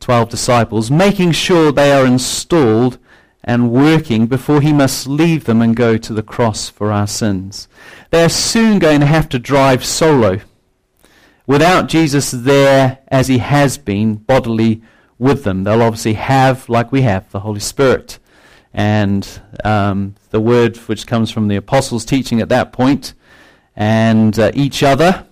12 0.00 0.28
disciples, 0.28 0.90
making 0.90 1.32
sure 1.32 1.70
they 1.70 1.92
are 1.92 2.06
installed 2.06 2.98
and 3.44 3.70
working 3.70 4.26
before 4.26 4.60
he 4.60 4.72
must 4.72 5.06
leave 5.06 5.44
them 5.44 5.62
and 5.62 5.76
go 5.76 5.96
to 5.96 6.12
the 6.12 6.22
cross 6.22 6.68
for 6.68 6.90
our 6.90 7.06
sins. 7.06 7.68
They 8.10 8.24
are 8.24 8.28
soon 8.28 8.80
going 8.80 9.00
to 9.00 9.06
have 9.06 9.28
to 9.28 9.38
drive 9.38 9.84
solo 9.84 10.40
without 11.46 11.88
Jesus 11.88 12.32
there 12.32 12.98
as 13.08 13.28
he 13.28 13.38
has 13.38 13.78
been 13.78 14.16
bodily 14.16 14.82
with 15.18 15.44
them. 15.44 15.64
They'll 15.64 15.82
obviously 15.82 16.14
have, 16.14 16.68
like 16.68 16.92
we 16.92 17.02
have, 17.02 17.30
the 17.30 17.40
Holy 17.40 17.60
Spirit. 17.60 18.18
And 18.74 19.26
um, 19.64 20.16
the 20.30 20.40
word 20.40 20.76
which 20.76 21.06
comes 21.06 21.30
from 21.30 21.48
the 21.48 21.56
apostles' 21.56 22.04
teaching 22.04 22.40
at 22.40 22.50
that 22.50 22.72
point, 22.72 23.14
and 23.74 24.38
uh, 24.38 24.50
each 24.54 24.82
other, 24.82 25.26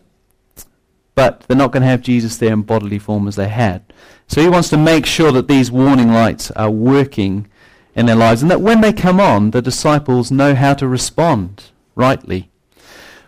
but 1.15 1.41
they're 1.43 1.57
not 1.57 1.73
going 1.73 1.83
to 1.83 1.89
have 1.89 2.03
Jesus 2.03 2.37
there 2.37 2.53
in 2.53 2.63
bodily 2.63 2.99
form 2.99 3.29
as 3.29 3.37
they 3.37 3.49
had. 3.49 3.93
So 4.27 4.41
he 4.41 4.49
wants 4.49 4.71
to 4.71 4.77
make 4.77 5.07
sure 5.07 5.33
that 5.33 5.49
these 5.49 5.71
warning 5.71 6.13
lights 6.13 6.51
are 6.53 6.71
working 6.71 7.47
in 7.95 8.07
their 8.07 8.17
lives, 8.17 8.43
and 8.43 8.51
that 8.51 8.61
when 8.61 8.81
they 8.81 8.93
come 8.93 9.21
on, 9.21 9.51
the 9.51 9.63
disciples 9.63 10.31
know 10.31 10.55
how 10.55 10.75
to 10.75 10.89
respond 10.89 11.71
rightly. 11.95 12.51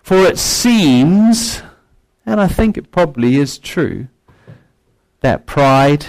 For 0.03 0.17
it 0.19 0.39
seems, 0.39 1.63
and 2.25 2.41
I 2.41 2.49
think 2.49 2.77
it 2.77 2.91
probably 2.91 3.37
is 3.37 3.59
true, 3.59 4.09
that 5.21 5.47
pride 5.47 6.07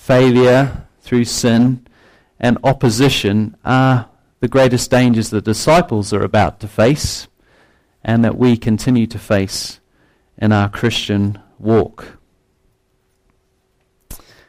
failure 0.00 0.86
through 1.02 1.22
sin 1.22 1.86
and 2.40 2.56
opposition 2.64 3.54
are 3.66 4.08
the 4.40 4.48
greatest 4.48 4.90
dangers 4.90 5.28
the 5.28 5.42
disciples 5.42 6.10
are 6.14 6.24
about 6.24 6.58
to 6.58 6.66
face 6.66 7.28
and 8.02 8.24
that 8.24 8.38
we 8.38 8.56
continue 8.56 9.06
to 9.06 9.18
face 9.18 9.78
in 10.38 10.52
our 10.52 10.70
Christian 10.70 11.38
walk. 11.58 12.16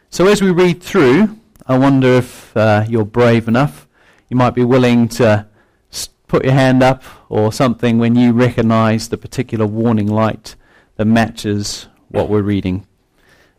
So, 0.09 0.27
as 0.27 0.41
we 0.41 0.51
read 0.51 0.81
through, 0.81 1.37
I 1.67 1.77
wonder 1.77 2.07
if 2.07 2.55
uh, 2.55 2.85
you're 2.87 3.05
brave 3.05 3.49
enough. 3.49 3.89
You 4.29 4.37
might 4.37 4.55
be 4.55 4.63
willing 4.63 5.09
to 5.19 5.47
put 6.27 6.45
your 6.45 6.53
hand 6.53 6.81
up 6.81 7.03
or 7.27 7.51
something 7.51 7.99
when 7.99 8.15
you 8.15 8.31
recognize 8.31 9.09
the 9.09 9.17
particular 9.17 9.65
warning 9.65 10.07
light 10.07 10.55
that 10.95 11.05
matches 11.05 11.87
what 12.07 12.29
we're 12.29 12.41
reading. 12.41 12.87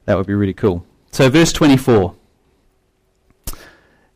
That 0.06 0.16
would 0.16 0.26
be 0.26 0.34
really 0.34 0.54
cool. 0.54 0.86
So, 1.12 1.28
verse 1.28 1.52
24. 1.52 2.16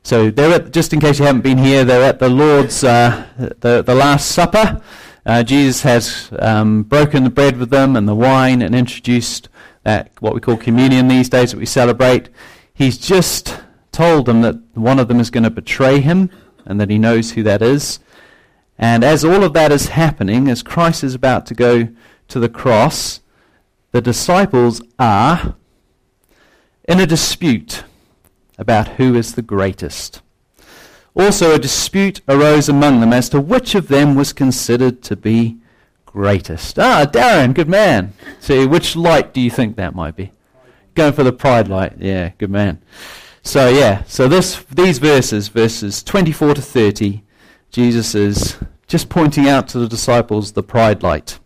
So, 0.02 0.30
they're 0.30 0.54
at, 0.54 0.70
just 0.72 0.94
in 0.94 1.00
case 1.00 1.18
you 1.18 1.26
haven't 1.26 1.42
been 1.42 1.58
here, 1.58 1.84
they're 1.84 2.02
at 2.02 2.18
the 2.18 2.30
Lord's, 2.30 2.82
uh, 2.82 3.26
the, 3.36 3.82
the 3.82 3.94
Last 3.94 4.30
Supper. 4.30 4.80
Uh, 5.26 5.42
Jesus 5.42 5.82
has 5.82 6.30
um, 6.38 6.84
broken 6.84 7.24
the 7.24 7.30
bread 7.30 7.58
with 7.58 7.68
them 7.68 7.96
and 7.96 8.08
the 8.08 8.14
wine 8.14 8.62
and 8.62 8.74
introduced 8.74 9.50
that, 9.82 10.10
what 10.20 10.34
we 10.34 10.40
call 10.40 10.56
communion 10.56 11.08
these 11.08 11.28
days 11.28 11.50
that 11.50 11.58
we 11.58 11.66
celebrate. 11.66 12.30
He's 12.72 12.96
just 12.96 13.60
told 13.92 14.24
them 14.24 14.40
that 14.40 14.56
one 14.72 14.98
of 14.98 15.08
them 15.08 15.20
is 15.20 15.28
going 15.28 15.44
to 15.44 15.50
betray 15.50 16.00
him 16.00 16.30
and 16.64 16.80
that 16.80 16.88
he 16.88 16.96
knows 16.96 17.32
who 17.32 17.42
that 17.42 17.60
is. 17.60 17.98
And 18.78 19.04
as 19.04 19.22
all 19.22 19.44
of 19.44 19.52
that 19.52 19.70
is 19.70 19.88
happening, 19.88 20.48
as 20.48 20.62
Christ 20.62 21.04
is 21.04 21.14
about 21.14 21.44
to 21.46 21.54
go 21.54 21.88
to 22.28 22.40
the 22.40 22.48
cross, 22.48 23.20
the 23.92 24.00
disciples 24.00 24.80
are 24.98 25.56
in 26.88 27.00
a 27.00 27.06
dispute 27.06 27.84
about 28.58 28.88
who 28.88 29.14
is 29.14 29.34
the 29.34 29.42
greatest. 29.42 30.22
Also, 31.14 31.54
a 31.54 31.58
dispute 31.58 32.20
arose 32.28 32.68
among 32.68 33.00
them 33.00 33.12
as 33.12 33.28
to 33.30 33.40
which 33.40 33.74
of 33.74 33.88
them 33.88 34.14
was 34.14 34.32
considered 34.32 35.02
to 35.02 35.16
be 35.16 35.56
greatest. 36.04 36.78
Ah, 36.78 37.06
Darren, 37.06 37.54
good 37.54 37.68
man. 37.68 38.12
See, 38.40 38.66
which 38.66 38.96
light 38.96 39.32
do 39.32 39.40
you 39.40 39.50
think 39.50 39.76
that 39.76 39.94
might 39.94 40.16
be? 40.16 40.32
Going 40.94 41.12
for 41.12 41.24
the 41.24 41.32
pride 41.32 41.68
light. 41.68 41.94
Yeah, 41.98 42.30
good 42.38 42.50
man. 42.50 42.82
So 43.42 43.68
yeah, 43.68 44.02
so 44.06 44.28
this 44.28 44.62
these 44.70 44.98
verses, 44.98 45.48
verses 45.48 46.02
24 46.02 46.54
to 46.54 46.62
30, 46.62 47.22
Jesus 47.70 48.14
is 48.14 48.56
just 48.86 49.08
pointing 49.08 49.48
out 49.48 49.68
to 49.68 49.78
the 49.78 49.88
disciples 49.88 50.52
the 50.52 50.62
pride 50.62 51.02
light. 51.02 51.38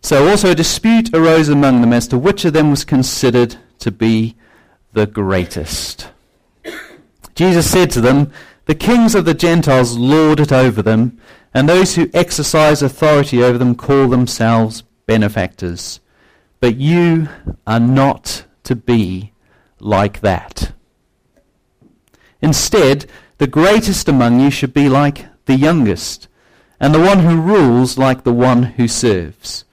So 0.00 0.28
also 0.28 0.50
a 0.50 0.54
dispute 0.54 1.14
arose 1.14 1.48
among 1.48 1.80
them 1.80 1.92
as 1.92 2.06
to 2.08 2.18
which 2.18 2.44
of 2.44 2.52
them 2.52 2.70
was 2.70 2.84
considered 2.84 3.56
to 3.78 3.90
be 3.90 4.36
the 4.94 5.06
greatest. 5.06 6.08
Jesus 7.34 7.70
said 7.70 7.90
to 7.90 8.00
them, 8.00 8.32
The 8.66 8.74
kings 8.74 9.14
of 9.14 9.24
the 9.24 9.34
Gentiles 9.34 9.98
lord 9.98 10.40
it 10.40 10.52
over 10.52 10.82
them, 10.82 11.20
and 11.52 11.68
those 11.68 11.96
who 11.96 12.10
exercise 12.14 12.80
authority 12.80 13.42
over 13.42 13.58
them 13.58 13.74
call 13.74 14.08
themselves 14.08 14.82
benefactors. 15.06 16.00
But 16.60 16.76
you 16.76 17.28
are 17.66 17.80
not 17.80 18.44
to 18.62 18.76
be 18.76 19.32
like 19.80 20.20
that. 20.20 20.72
Instead, 22.40 23.06
the 23.38 23.46
greatest 23.46 24.08
among 24.08 24.38
you 24.38 24.50
should 24.50 24.72
be 24.72 24.88
like 24.88 25.26
the 25.46 25.56
youngest, 25.56 26.28
and 26.78 26.94
the 26.94 27.00
one 27.00 27.20
who 27.20 27.40
rules 27.40 27.98
like 27.98 28.22
the 28.22 28.32
one 28.32 28.62
who 28.62 28.86
serves. 28.86 29.64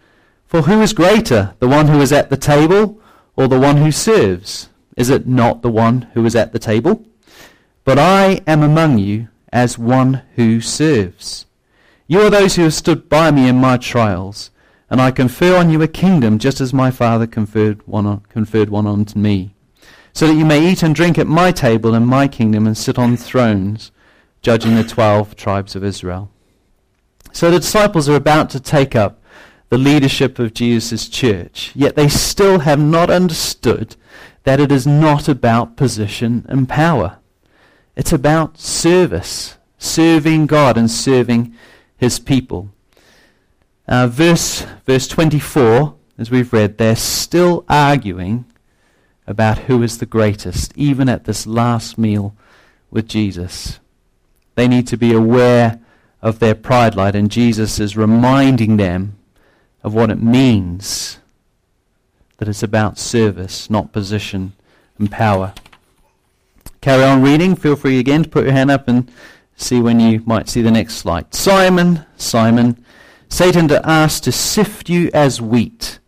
For 0.45 0.63
who 0.63 0.81
is 0.81 0.93
greater, 0.93 1.53
the 1.59 1.67
one 1.67 1.87
who 1.87 2.01
is 2.01 2.11
at 2.11 2.29
the 2.29 2.37
table 2.37 2.99
or 3.35 3.47
the 3.47 3.59
one 3.59 3.77
who 3.77 3.91
serves? 3.91 4.67
Is 4.97 5.09
it 5.09 5.27
not 5.27 5.61
the 5.61 5.71
one 5.71 6.03
who 6.13 6.25
is 6.25 6.35
at 6.35 6.53
the 6.53 6.59
table? 6.59 7.05
But 7.83 7.97
I 7.97 8.41
am 8.45 8.61
among 8.61 8.97
you 8.97 9.29
as 9.51 9.77
one 9.77 10.21
who 10.35 10.61
serves. 10.61 11.45
You 12.07 12.21
are 12.21 12.29
those 12.29 12.55
who 12.55 12.63
have 12.63 12.73
stood 12.73 13.09
by 13.09 13.31
me 13.31 13.47
in 13.47 13.55
my 13.55 13.77
trials, 13.77 14.51
and 14.89 15.01
I 15.01 15.11
confer 15.11 15.55
on 15.57 15.69
you 15.69 15.81
a 15.81 15.87
kingdom 15.87 16.39
just 16.39 16.61
as 16.61 16.73
my 16.73 16.91
Father 16.91 17.25
conferred 17.25 17.85
one 17.87 18.05
on, 18.05 18.19
conferred 18.29 18.69
one 18.69 18.85
on 18.85 19.05
me 19.15 19.55
so 20.13 20.27
that 20.27 20.35
you 20.35 20.45
may 20.45 20.65
eat 20.65 20.83
and 20.83 20.93
drink 20.93 21.17
at 21.17 21.27
my 21.27 21.51
table 21.51 21.95
in 21.95 22.05
my 22.05 22.27
kingdom 22.27 22.67
and 22.67 22.77
sit 22.77 22.99
on 22.99 23.15
thrones, 23.15 23.91
judging 24.41 24.75
the 24.75 24.83
twelve 24.83 25.35
tribes 25.35 25.75
of 25.75 25.83
Israel. 25.83 26.29
So 27.31 27.49
the 27.49 27.59
disciples 27.59 28.09
are 28.09 28.15
about 28.15 28.49
to 28.51 28.59
take 28.59 28.95
up 28.95 29.21
the 29.69 29.77
leadership 29.77 30.37
of 30.37 30.53
Jesus' 30.53 31.07
church, 31.07 31.71
yet 31.75 31.95
they 31.95 32.09
still 32.09 32.59
have 32.59 32.79
not 32.79 33.09
understood 33.09 33.95
that 34.43 34.59
it 34.59 34.71
is 34.71 34.87
not 34.87 35.27
about 35.27 35.77
position 35.77 36.45
and 36.49 36.67
power. 36.67 37.17
It's 37.95 38.11
about 38.11 38.57
service, 38.57 39.57
serving 39.77 40.47
God 40.47 40.77
and 40.77 40.89
serving 40.89 41.53
his 41.97 42.19
people. 42.19 42.69
Uh, 43.87 44.07
verse, 44.07 44.65
verse 44.85 45.07
24, 45.07 45.95
as 46.17 46.31
we've 46.31 46.53
read, 46.53 46.77
they're 46.77 46.95
still 46.95 47.65
arguing 47.67 48.45
about 49.27 49.59
who 49.59 49.83
is 49.83 49.97
the 49.97 50.05
greatest, 50.05 50.71
even 50.75 51.09
at 51.09 51.25
this 51.25 51.45
last 51.45 51.97
meal 51.97 52.35
with 52.89 53.07
Jesus. 53.07 53.79
They 54.55 54.67
need 54.67 54.87
to 54.87 54.97
be 54.97 55.13
aware 55.13 55.79
of 56.21 56.39
their 56.39 56.55
pride 56.55 56.95
light, 56.95 57.15
and 57.15 57.31
Jesus 57.31 57.79
is 57.79 57.97
reminding 57.97 58.77
them 58.77 59.17
of 59.83 59.93
what 59.93 60.11
it 60.11 60.21
means 60.21 61.17
that 62.41 62.49
it's 62.49 62.63
about 62.63 62.97
service, 62.97 63.69
not 63.69 63.93
position 63.93 64.51
and 64.97 65.11
power. 65.11 65.53
Carry 66.81 67.03
on 67.03 67.21
reading. 67.21 67.55
Feel 67.55 67.75
free 67.75 67.99
again 67.99 68.23
to 68.23 68.29
put 68.29 68.45
your 68.45 68.53
hand 68.53 68.71
up 68.71 68.87
and 68.87 69.11
see 69.55 69.79
when 69.79 69.99
you 69.99 70.23
might 70.25 70.49
see 70.49 70.63
the 70.63 70.71
next 70.71 70.95
slide. 70.95 71.35
Simon, 71.35 72.03
Simon, 72.17 72.83
Satan 73.29 73.71
asked 73.71 74.23
to 74.23 74.31
sift 74.31 74.89
you 74.89 75.11
as 75.13 75.39
wheat. 75.39 75.99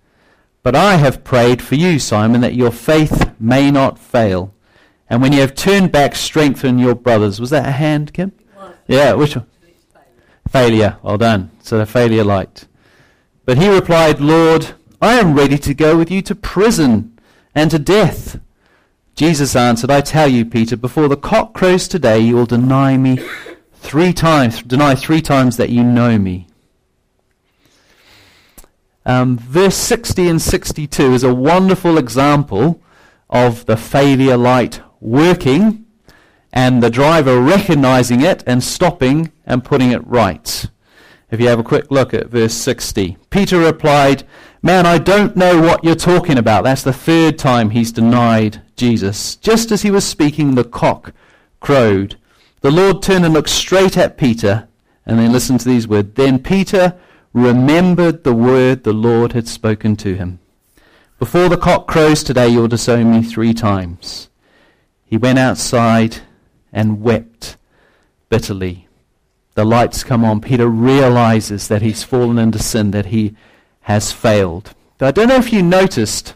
But 0.63 0.75
I 0.75 0.95
have 0.95 1.23
prayed 1.23 1.61
for 1.61 1.75
you, 1.75 1.99
Simon, 1.99 2.41
that 2.41 2.55
your 2.55 2.71
faith 2.71 3.29
may 3.39 3.69
not 3.69 3.99
fail. 3.99 4.55
And 5.11 5.21
when 5.21 5.33
you 5.33 5.41
have 5.41 5.53
turned 5.53 5.91
back, 5.91 6.15
strengthen 6.15 6.79
your 6.79 6.95
brothers. 6.95 7.39
Was 7.39 7.51
that 7.51 7.67
a 7.67 7.73
hand, 7.73 8.11
Kim? 8.11 8.31
Yeah, 8.87 9.13
which 9.13 9.35
one? 9.35 9.45
Failure. 10.49 10.97
Well 11.03 11.19
done. 11.19 11.51
So 11.61 11.77
the 11.77 11.85
failure 11.85 12.23
light. 12.23 12.65
But 13.45 13.59
he 13.59 13.69
replied, 13.69 14.19
Lord, 14.19 14.73
I 15.03 15.15
am 15.19 15.33
ready 15.33 15.57
to 15.57 15.73
go 15.73 15.97
with 15.97 16.09
you 16.09 16.21
to 16.21 16.33
prison 16.33 17.19
and 17.53 17.69
to 17.71 17.77
death. 17.77 18.39
Jesus 19.15 19.53
answered, 19.53 19.91
I 19.91 19.99
tell 19.99 20.29
you, 20.29 20.45
Peter, 20.45 20.77
before 20.77 21.09
the 21.09 21.17
cock 21.17 21.53
crows 21.53 21.89
today, 21.89 22.19
you 22.19 22.35
will 22.35 22.45
deny 22.45 22.95
me 22.95 23.19
three 23.73 24.13
times, 24.13 24.63
deny 24.63 24.95
three 24.95 25.21
times 25.21 25.57
that 25.57 25.71
you 25.71 25.83
know 25.83 26.17
me. 26.17 26.47
Um, 29.05 29.37
verse 29.37 29.75
60 29.75 30.29
and 30.29 30.41
62 30.41 31.11
is 31.11 31.25
a 31.25 31.35
wonderful 31.35 31.97
example 31.97 32.81
of 33.29 33.65
the 33.65 33.75
failure 33.75 34.37
light 34.37 34.79
working 35.01 35.85
and 36.53 36.81
the 36.81 36.89
driver 36.89 37.41
recognizing 37.41 38.21
it 38.21 38.41
and 38.47 38.63
stopping 38.63 39.33
and 39.45 39.65
putting 39.65 39.91
it 39.91 40.07
right. 40.07 40.65
If 41.29 41.41
you 41.41 41.49
have 41.49 41.59
a 41.59 41.63
quick 41.63 41.91
look 41.91 42.13
at 42.13 42.27
verse 42.27 42.53
60, 42.53 43.17
Peter 43.31 43.59
replied, 43.59 44.23
Man, 44.65 44.85
I 44.85 44.97
don't 44.97 45.35
know 45.35 45.61
what 45.61 45.83
you're 45.83 45.93
talking 45.93 46.37
about. 46.37 46.63
That's 46.63 46.83
the 46.83 46.93
third 46.93 47.37
time 47.37 47.71
he's 47.71 47.91
denied 47.91 48.61
Jesus. 48.77 49.35
Just 49.35 49.73
as 49.73 49.81
he 49.81 49.91
was 49.91 50.05
speaking, 50.05 50.55
the 50.55 50.63
cock 50.63 51.11
crowed. 51.59 52.15
The 52.61 52.71
Lord 52.71 53.01
turned 53.01 53.25
and 53.25 53.33
looked 53.33 53.49
straight 53.49 53.97
at 53.97 54.15
Peter 54.17 54.69
and 55.05 55.19
then 55.19 55.33
listened 55.33 55.59
to 55.59 55.67
these 55.67 55.85
words. 55.85 56.13
Then 56.13 56.39
Peter 56.39 56.97
remembered 57.33 58.23
the 58.23 58.33
word 58.33 58.85
the 58.85 58.93
Lord 58.93 59.33
had 59.33 59.49
spoken 59.49 59.97
to 59.97 60.15
him. 60.15 60.39
Before 61.19 61.49
the 61.49 61.57
cock 61.57 61.85
crows 61.85 62.23
today, 62.23 62.47
you'll 62.47 62.69
disown 62.69 63.11
me 63.11 63.21
three 63.21 63.53
times. 63.53 64.29
He 65.05 65.17
went 65.17 65.39
outside 65.39 66.19
and 66.71 67.01
wept 67.01 67.57
bitterly. 68.29 68.87
The 69.55 69.65
lights 69.65 70.05
come 70.05 70.23
on. 70.23 70.39
Peter 70.39 70.69
realizes 70.69 71.67
that 71.67 71.81
he's 71.81 72.03
fallen 72.03 72.39
into 72.39 72.59
sin, 72.59 72.91
that 72.91 73.07
he 73.07 73.35
has 73.83 74.11
failed. 74.11 74.73
But 74.97 75.07
I 75.07 75.11
don't 75.11 75.29
know 75.29 75.37
if 75.37 75.53
you 75.53 75.61
noticed 75.61 76.35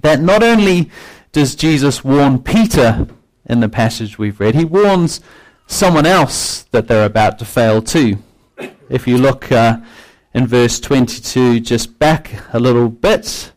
that 0.00 0.20
not 0.20 0.42
only 0.42 0.90
does 1.32 1.54
Jesus 1.54 2.04
warn 2.04 2.42
Peter 2.42 3.06
in 3.46 3.60
the 3.60 3.68
passage 3.68 4.18
we've 4.18 4.40
read, 4.40 4.54
he 4.54 4.64
warns 4.64 5.20
someone 5.66 6.06
else 6.06 6.62
that 6.70 6.88
they're 6.88 7.06
about 7.06 7.38
to 7.38 7.44
fail 7.44 7.82
too. 7.82 8.18
If 8.88 9.06
you 9.06 9.18
look 9.18 9.50
uh, 9.50 9.78
in 10.32 10.46
verse 10.46 10.78
22, 10.80 11.60
just 11.60 11.98
back 11.98 12.32
a 12.52 12.60
little 12.60 12.88
bit, 12.88 13.52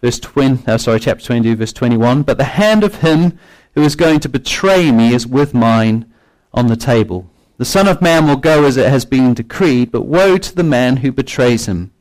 verse 0.00 0.18
20, 0.18 0.66
uh, 0.66 0.78
sorry, 0.78 1.00
chapter 1.00 1.24
22, 1.24 1.56
verse 1.56 1.72
21. 1.72 2.22
But 2.22 2.38
the 2.38 2.44
hand 2.44 2.84
of 2.84 2.96
him 2.96 3.38
who 3.74 3.82
is 3.82 3.96
going 3.96 4.20
to 4.20 4.28
betray 4.28 4.90
me 4.90 5.14
is 5.14 5.26
with 5.26 5.54
mine 5.54 6.12
on 6.52 6.68
the 6.68 6.76
table. 6.76 7.28
The 7.56 7.64
Son 7.64 7.86
of 7.86 8.02
Man 8.02 8.26
will 8.26 8.36
go 8.36 8.64
as 8.64 8.76
it 8.76 8.88
has 8.88 9.04
been 9.04 9.34
decreed, 9.34 9.92
but 9.92 10.02
woe 10.02 10.38
to 10.38 10.54
the 10.54 10.64
man 10.64 10.98
who 10.98 11.12
betrays 11.12 11.66
him. 11.66 11.92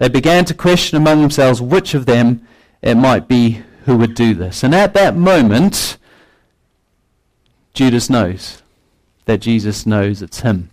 They 0.00 0.08
began 0.08 0.46
to 0.46 0.54
question 0.54 0.96
among 0.96 1.20
themselves 1.20 1.60
which 1.60 1.92
of 1.92 2.06
them 2.06 2.48
it 2.80 2.94
might 2.94 3.28
be 3.28 3.62
who 3.84 3.98
would 3.98 4.14
do 4.14 4.32
this. 4.32 4.62
And 4.62 4.74
at 4.74 4.94
that 4.94 5.14
moment, 5.14 5.98
Judas 7.74 8.08
knows 8.08 8.62
that 9.26 9.42
Jesus 9.42 9.84
knows 9.84 10.22
it's 10.22 10.40
him. 10.40 10.70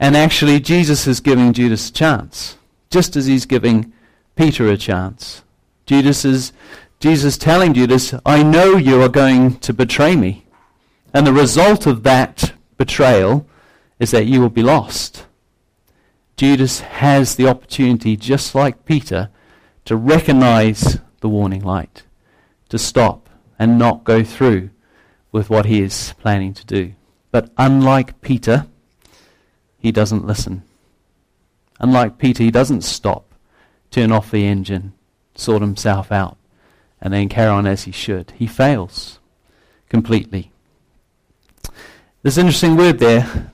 And 0.00 0.16
actually, 0.16 0.60
Jesus 0.60 1.06
is 1.06 1.20
giving 1.20 1.52
Judas 1.52 1.90
a 1.90 1.92
chance, 1.92 2.56
just 2.88 3.16
as 3.16 3.26
he's 3.26 3.44
giving 3.44 3.92
Peter 4.34 4.66
a 4.70 4.78
chance. 4.78 5.42
Judas 5.84 6.24
is 6.24 6.54
Jesus 7.00 7.36
telling 7.36 7.74
Judas, 7.74 8.14
I 8.24 8.42
know 8.42 8.78
you 8.78 9.02
are 9.02 9.10
going 9.10 9.58
to 9.58 9.74
betray 9.74 10.16
me. 10.16 10.46
And 11.12 11.26
the 11.26 11.34
result 11.34 11.86
of 11.86 12.02
that 12.04 12.54
betrayal 12.78 13.46
is 13.98 14.10
that 14.12 14.24
you 14.24 14.40
will 14.40 14.48
be 14.48 14.62
lost. 14.62 15.26
Judas 16.36 16.80
has 16.80 17.36
the 17.36 17.46
opportunity, 17.46 18.16
just 18.16 18.54
like 18.54 18.84
Peter, 18.84 19.30
to 19.84 19.96
recognize 19.96 20.98
the 21.20 21.28
warning 21.28 21.62
light, 21.62 22.02
to 22.68 22.78
stop 22.78 23.28
and 23.58 23.78
not 23.78 24.04
go 24.04 24.24
through 24.24 24.70
with 25.30 25.48
what 25.48 25.66
he 25.66 25.80
is 25.80 26.14
planning 26.18 26.52
to 26.54 26.66
do. 26.66 26.94
But 27.30 27.50
unlike 27.56 28.20
Peter, 28.20 28.66
he 29.78 29.92
doesn't 29.92 30.26
listen. 30.26 30.62
Unlike 31.80 32.18
Peter, 32.18 32.42
he 32.42 32.50
doesn't 32.50 32.82
stop, 32.82 33.34
turn 33.90 34.12
off 34.12 34.30
the 34.30 34.46
engine, 34.46 34.92
sort 35.34 35.62
himself 35.62 36.10
out, 36.10 36.36
and 37.00 37.12
then 37.12 37.28
carry 37.28 37.50
on 37.50 37.66
as 37.66 37.84
he 37.84 37.92
should. 37.92 38.32
He 38.36 38.46
fails 38.46 39.18
completely. 39.88 40.50
There's 42.22 42.38
an 42.38 42.46
interesting 42.46 42.76
word 42.76 42.98
there 42.98 43.52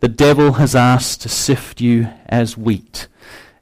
the 0.00 0.08
devil 0.08 0.52
has 0.52 0.74
asked 0.74 1.22
to 1.22 1.28
sift 1.28 1.80
you 1.80 2.08
as 2.26 2.56
wheat. 2.56 3.08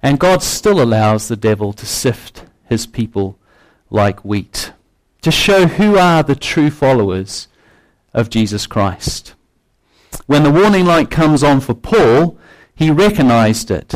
And 0.02 0.20
God 0.20 0.42
still 0.42 0.80
allows 0.80 1.28
the 1.28 1.36
devil 1.36 1.72
to 1.72 1.86
sift 1.86 2.44
his 2.68 2.86
people 2.86 3.38
like 3.90 4.24
wheat 4.24 4.72
to 5.22 5.30
show 5.30 5.66
who 5.66 5.98
are 5.98 6.22
the 6.22 6.34
true 6.34 6.70
followers 6.70 7.48
of 8.14 8.30
Jesus 8.30 8.66
Christ. 8.66 9.34
When 10.26 10.42
the 10.42 10.50
warning 10.50 10.86
light 10.86 11.10
comes 11.10 11.42
on 11.42 11.60
for 11.60 11.74
Paul, 11.74 12.38
he 12.74 12.90
recognized 12.90 13.70
it. 13.70 13.94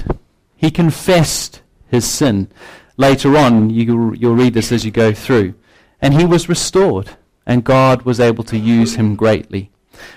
He 0.57 0.71
confessed 0.71 1.63
his 1.89 2.05
sin. 2.05 2.49
Later 2.97 3.37
on, 3.37 3.71
you, 3.71 3.97
will 3.97 4.35
read 4.35 4.55
this 4.55 4.73
as 4.73 4.85
you 4.85 4.91
go 4.91 5.13
through. 5.13 5.55
And 6.01 6.15
he 6.15 6.25
was 6.25 6.49
restored, 6.49 7.17
and 7.47 7.65
God 7.65 8.03
was 8.03 8.21
able 8.21 8.45
to 8.45 8.59
use 8.59 8.97
him 8.97 9.15
greatly. 9.15 9.71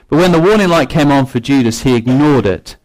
But 0.08 0.18
when 0.18 0.32
the 0.32 0.42
warning 0.42 0.70
light 0.70 0.90
came 0.90 1.12
on 1.12 1.26
for 1.26 1.40
Judas, 1.40 1.84
he 1.84 1.96
ignored 1.96 2.46
it, 2.46 2.78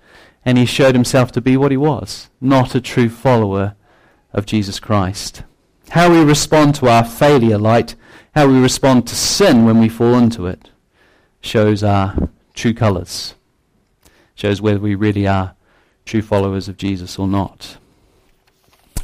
and 0.45 0.59
he 0.59 0.67
showed 0.67 0.95
himself 0.95 1.33
to 1.33 1.41
be 1.41 1.57
what 1.57 1.71
he 1.71 1.77
was, 1.77 2.31
not 2.41 2.75
a 2.75 2.81
true 2.81 3.09
follower 3.09 3.75
of 4.33 4.47
Jesus 4.47 4.81
Christ. 4.81 5.43
How 5.91 6.11
we 6.11 6.23
respond 6.23 6.75
to 6.77 6.89
our 6.89 7.05
failure 7.05 7.59
light 7.59 7.95
how 8.35 8.47
we 8.47 8.59
respond 8.59 9.07
to 9.09 9.15
sin 9.15 9.65
when 9.65 9.81
we 9.81 9.89
fall 9.89 10.15
into 10.15 10.47
it 10.47 10.71
shows 11.41 11.83
our 11.83 12.31
true 12.55 12.75
colors, 12.75 13.35
shows 14.35 14.61
whether 14.61 14.79
we 14.79 14.95
really 14.95 15.27
are 15.27 15.55
true 16.05 16.23
followers 16.23 16.69
of 16.69 16.77
Jesus 16.77 17.19
or 17.19 17.27
not. 17.27 17.77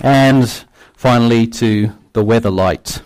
And 0.00 0.48
finally, 0.94 1.46
to 1.48 1.92
the 2.12 2.24
weather 2.24 2.50
light. 2.50 3.02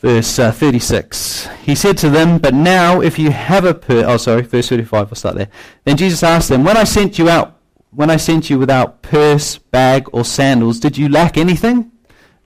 Verse 0.00 0.38
uh, 0.38 0.50
36. 0.50 1.46
He 1.62 1.74
said 1.74 1.98
to 1.98 2.08
them, 2.08 2.38
But 2.38 2.54
now 2.54 3.02
if 3.02 3.18
you 3.18 3.30
have 3.30 3.66
a 3.66 3.74
purse, 3.74 4.04
oh 4.06 4.16
sorry, 4.16 4.42
verse 4.42 4.70
35, 4.70 5.08
I'll 5.08 5.14
start 5.14 5.36
there. 5.36 5.50
Then 5.84 5.98
Jesus 5.98 6.22
asked 6.22 6.48
them, 6.48 6.64
When 6.64 6.78
I 6.78 6.84
sent 6.84 7.18
you 7.18 7.28
out, 7.28 7.58
when 7.90 8.08
I 8.08 8.16
sent 8.16 8.48
you 8.48 8.58
without 8.58 9.02
purse, 9.02 9.58
bag, 9.58 10.08
or 10.12 10.24
sandals, 10.24 10.80
did 10.80 10.96
you 10.96 11.08
lack 11.08 11.36
anything? 11.36 11.92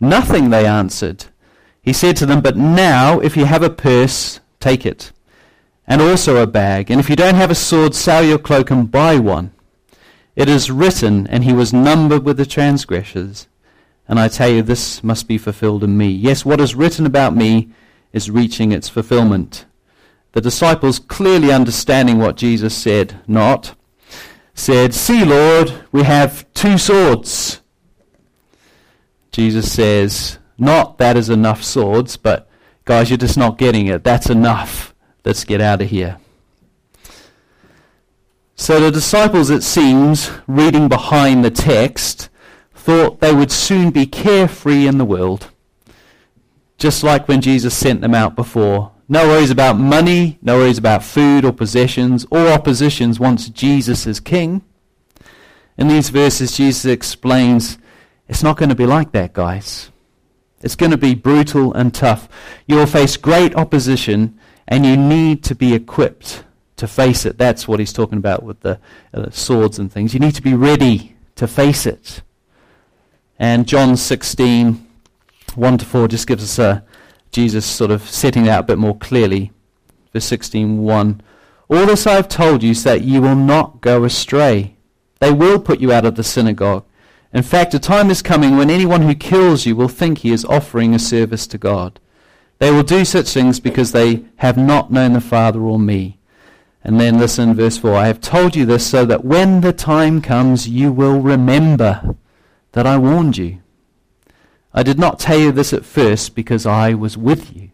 Nothing, 0.01 0.51
they 0.51 0.67
answered. 0.67 1.27
He 1.81 1.93
said 1.93 2.17
to 2.17 2.27
them, 2.27 2.41
But 2.41 2.57
now, 2.57 3.21
if 3.21 3.37
you 3.37 3.45
have 3.45 3.63
a 3.63 3.71
purse, 3.71 4.41
take 4.59 4.85
it, 4.85 5.13
and 5.87 6.03
also 6.03 6.43
a 6.43 6.47
bag. 6.47 6.91
And 6.91 6.99
if 6.99 7.09
you 7.09 7.15
don't 7.15 7.37
have 7.37 7.51
a 7.51 7.55
sword, 7.55 7.95
sell 7.95 8.25
your 8.25 8.39
cloak 8.39 8.71
and 8.71 8.91
buy 8.91 9.19
one. 9.19 9.53
It 10.35 10.49
is 10.49 10.73
written, 10.73 11.29
and 11.29 11.45
he 11.45 11.53
was 11.53 11.73
numbered 11.73 12.25
with 12.25 12.37
the 12.37 12.47
transgressors. 12.47 13.47
And 14.07 14.21
I 14.21 14.29
tell 14.29 14.49
you, 14.49 14.63
this 14.63 15.03
must 15.03 15.29
be 15.29 15.39
fulfilled 15.39 15.83
in 15.83 15.97
me. 15.97 16.09
Yes, 16.09 16.45
what 16.45 16.61
is 16.61 16.75
written 16.75 17.07
about 17.07 17.35
me 17.35 17.71
is 18.13 18.31
reaching 18.31 18.73
its 18.73 18.89
fulfillment. 18.89 19.65
The 20.33 20.41
disciples, 20.41 20.99
clearly 20.99 21.53
understanding 21.53 22.19
what 22.19 22.37
Jesus 22.37 22.77
said, 22.77 23.21
not, 23.27 23.75
said, 24.55 24.93
See, 24.95 25.25
Lord, 25.25 25.73
we 25.93 26.03
have 26.03 26.53
two 26.55 26.77
swords. 26.77 27.61
Jesus 29.33 29.73
says, 29.73 30.39
not 30.59 30.99
that 30.99 31.17
is 31.17 31.29
enough 31.29 31.65
swords, 31.65 32.17
but 32.17 32.49
guys, 32.85 33.11
you're 33.11 33.17
just 33.17 33.37
not 33.37 33.59
getting 33.59 33.89
it. 33.89 34.05
That's 34.05 34.31
enough. 34.31 34.95
Let's 35.25 35.45
get 35.45 35.61
out 35.61 35.83
of 35.83 35.91
here. 35.91 36.19
So 38.55 38.79
the 38.79 38.93
disciples, 38.93 39.51
it 39.51 39.63
seems, 39.63 40.31
reading 40.47 40.89
behind 40.89 41.45
the 41.45 41.51
text, 41.51 42.29
thought 42.85 43.21
they 43.21 43.35
would 43.35 43.51
soon 43.51 43.91
be 43.91 44.05
carefree 44.05 44.87
in 44.87 44.99
the 44.99 45.07
world. 45.07 45.51
Just 46.77 47.03
like 47.03 47.27
when 47.27 47.41
Jesus 47.41 47.75
sent 47.75 48.03
them 48.03 48.15
out 48.15 48.37
before. 48.37 48.93
No 49.09 49.27
worries 49.27 49.51
about 49.51 49.79
money, 49.79 50.39
no 50.43 50.59
worries 50.59 50.77
about 50.77 51.03
food 51.03 51.47
or 51.47 51.53
possessions 51.53 52.27
or 52.31 52.49
oppositions 52.49 53.19
once 53.19 53.49
Jesus 53.49 54.07
is 54.07 54.21
king. 54.21 54.63
In 55.79 55.89
these 55.89 56.11
verses, 56.11 56.59
Jesus 56.59 56.85
explains 56.85 57.79
it's 58.29 58.43
not 58.43 58.59
going 58.59 58.69
to 58.69 58.75
be 58.75 58.85
like 58.85 59.13
that, 59.13 59.33
guys. 59.33 59.91
It's 60.61 60.77
going 60.77 60.93
to 60.93 60.99
be 60.99 61.15
brutal 61.15 61.73
and 61.73 61.95
tough. 61.95 62.29
You'll 62.67 62.85
face 62.85 63.17
great 63.17 63.55
opposition, 63.55 64.39
and 64.69 64.85
you 64.85 64.99
need 64.99 65.43
to 65.45 65.55
be 65.55 65.75
equipped 65.75 66.45
to 66.77 66.87
face 66.87 67.25
it. 67.25 67.39
That's 67.39 67.67
what 67.67 67.81
he's 67.81 67.95
talking 67.95 68.19
about 68.19 68.43
with 68.43 68.61
the 68.61 68.79
uh, 69.15 69.31
swords 69.31 69.79
and 69.79 69.91
things. 69.91 70.13
You 70.13 70.21
need 70.21 70.35
to 70.35 70.43
be 70.43 70.55
ready 70.55 71.17
to 71.37 71.47
face 71.49 71.87
it. 71.87 72.21
And 73.39 73.67
John 73.67 73.97
16, 73.97 74.87
1 75.55 75.79
to 75.79 75.85
4, 75.85 76.09
just 76.09 76.27
gives 76.27 76.43
us 76.45 76.59
a, 76.59 76.85
Jesus 77.35 77.67
sort 77.67 77.91
of 77.91 78.09
setting 78.09 78.45
that 78.45 78.61
a 78.61 78.63
bit 78.63 78.79
more 78.79 78.97
clearly. 78.97 79.51
Verse 80.13 80.25
16, 80.25 80.79
1. 80.79 81.21
All 81.69 81.87
this 81.87 82.07
I 82.07 82.13
have 82.13 82.29
told 82.29 82.63
you 82.63 82.75
so 82.75 82.91
that 82.91 83.03
you 83.03 83.21
will 83.21 83.35
not 83.35 83.81
go 83.81 84.05
astray. 84.05 84.77
They 85.19 85.33
will 85.33 85.59
put 85.59 85.81
you 85.81 85.93
out 85.93 86.05
of 86.05 86.15
the 86.15 86.23
synagogue. 86.23 86.85
In 87.33 87.43
fact, 87.43 87.75
a 87.75 87.81
time 87.81 88.11
is 88.11 88.23
coming 88.23 88.57
when 88.57 88.71
anyone 88.71 89.03
who 89.03 89.15
kills 89.17 89.67
you 89.67 89.75
will 89.75 89.89
think 89.89 90.19
he 90.19 90.31
is 90.31 90.45
offering 90.45 90.95
a 90.95 91.01
service 91.01 91.49
to 91.49 91.59
God. 91.59 91.99
They 92.61 92.71
will 92.71 92.85
do 92.85 93.05
such 93.05 93.31
things 93.31 93.59
because 93.59 93.91
they 93.91 94.25
have 94.37 94.57
not 94.57 94.93
known 94.93 95.15
the 95.15 95.21
Father 95.21 95.61
or 95.61 95.79
me. 95.79 96.21
And 96.85 97.01
then 97.01 97.19
listen, 97.19 97.55
verse 97.55 97.79
4 97.79 97.95
I 97.95 98.07
have 98.07 98.21
told 98.21 98.55
you 98.55 98.65
this 98.65 98.87
so 98.87 99.05
that 99.07 99.25
when 99.25 99.63
the 99.63 99.73
time 99.73 100.23
comes, 100.23 100.69
you 100.69 100.93
will 100.93 101.19
remember 101.19 102.15
that 102.75 102.87
I 102.87 102.99
warned 102.99 103.39
you. 103.39 103.61
I 104.75 104.83
did 104.83 104.99
not 104.99 105.21
tell 105.21 105.39
you 105.39 105.53
this 105.53 105.73
at 105.73 105.85
first 105.85 106.35
because 106.35 106.67
I 106.67 106.93
was 106.93 107.17
with 107.17 107.57
you. 107.57 107.71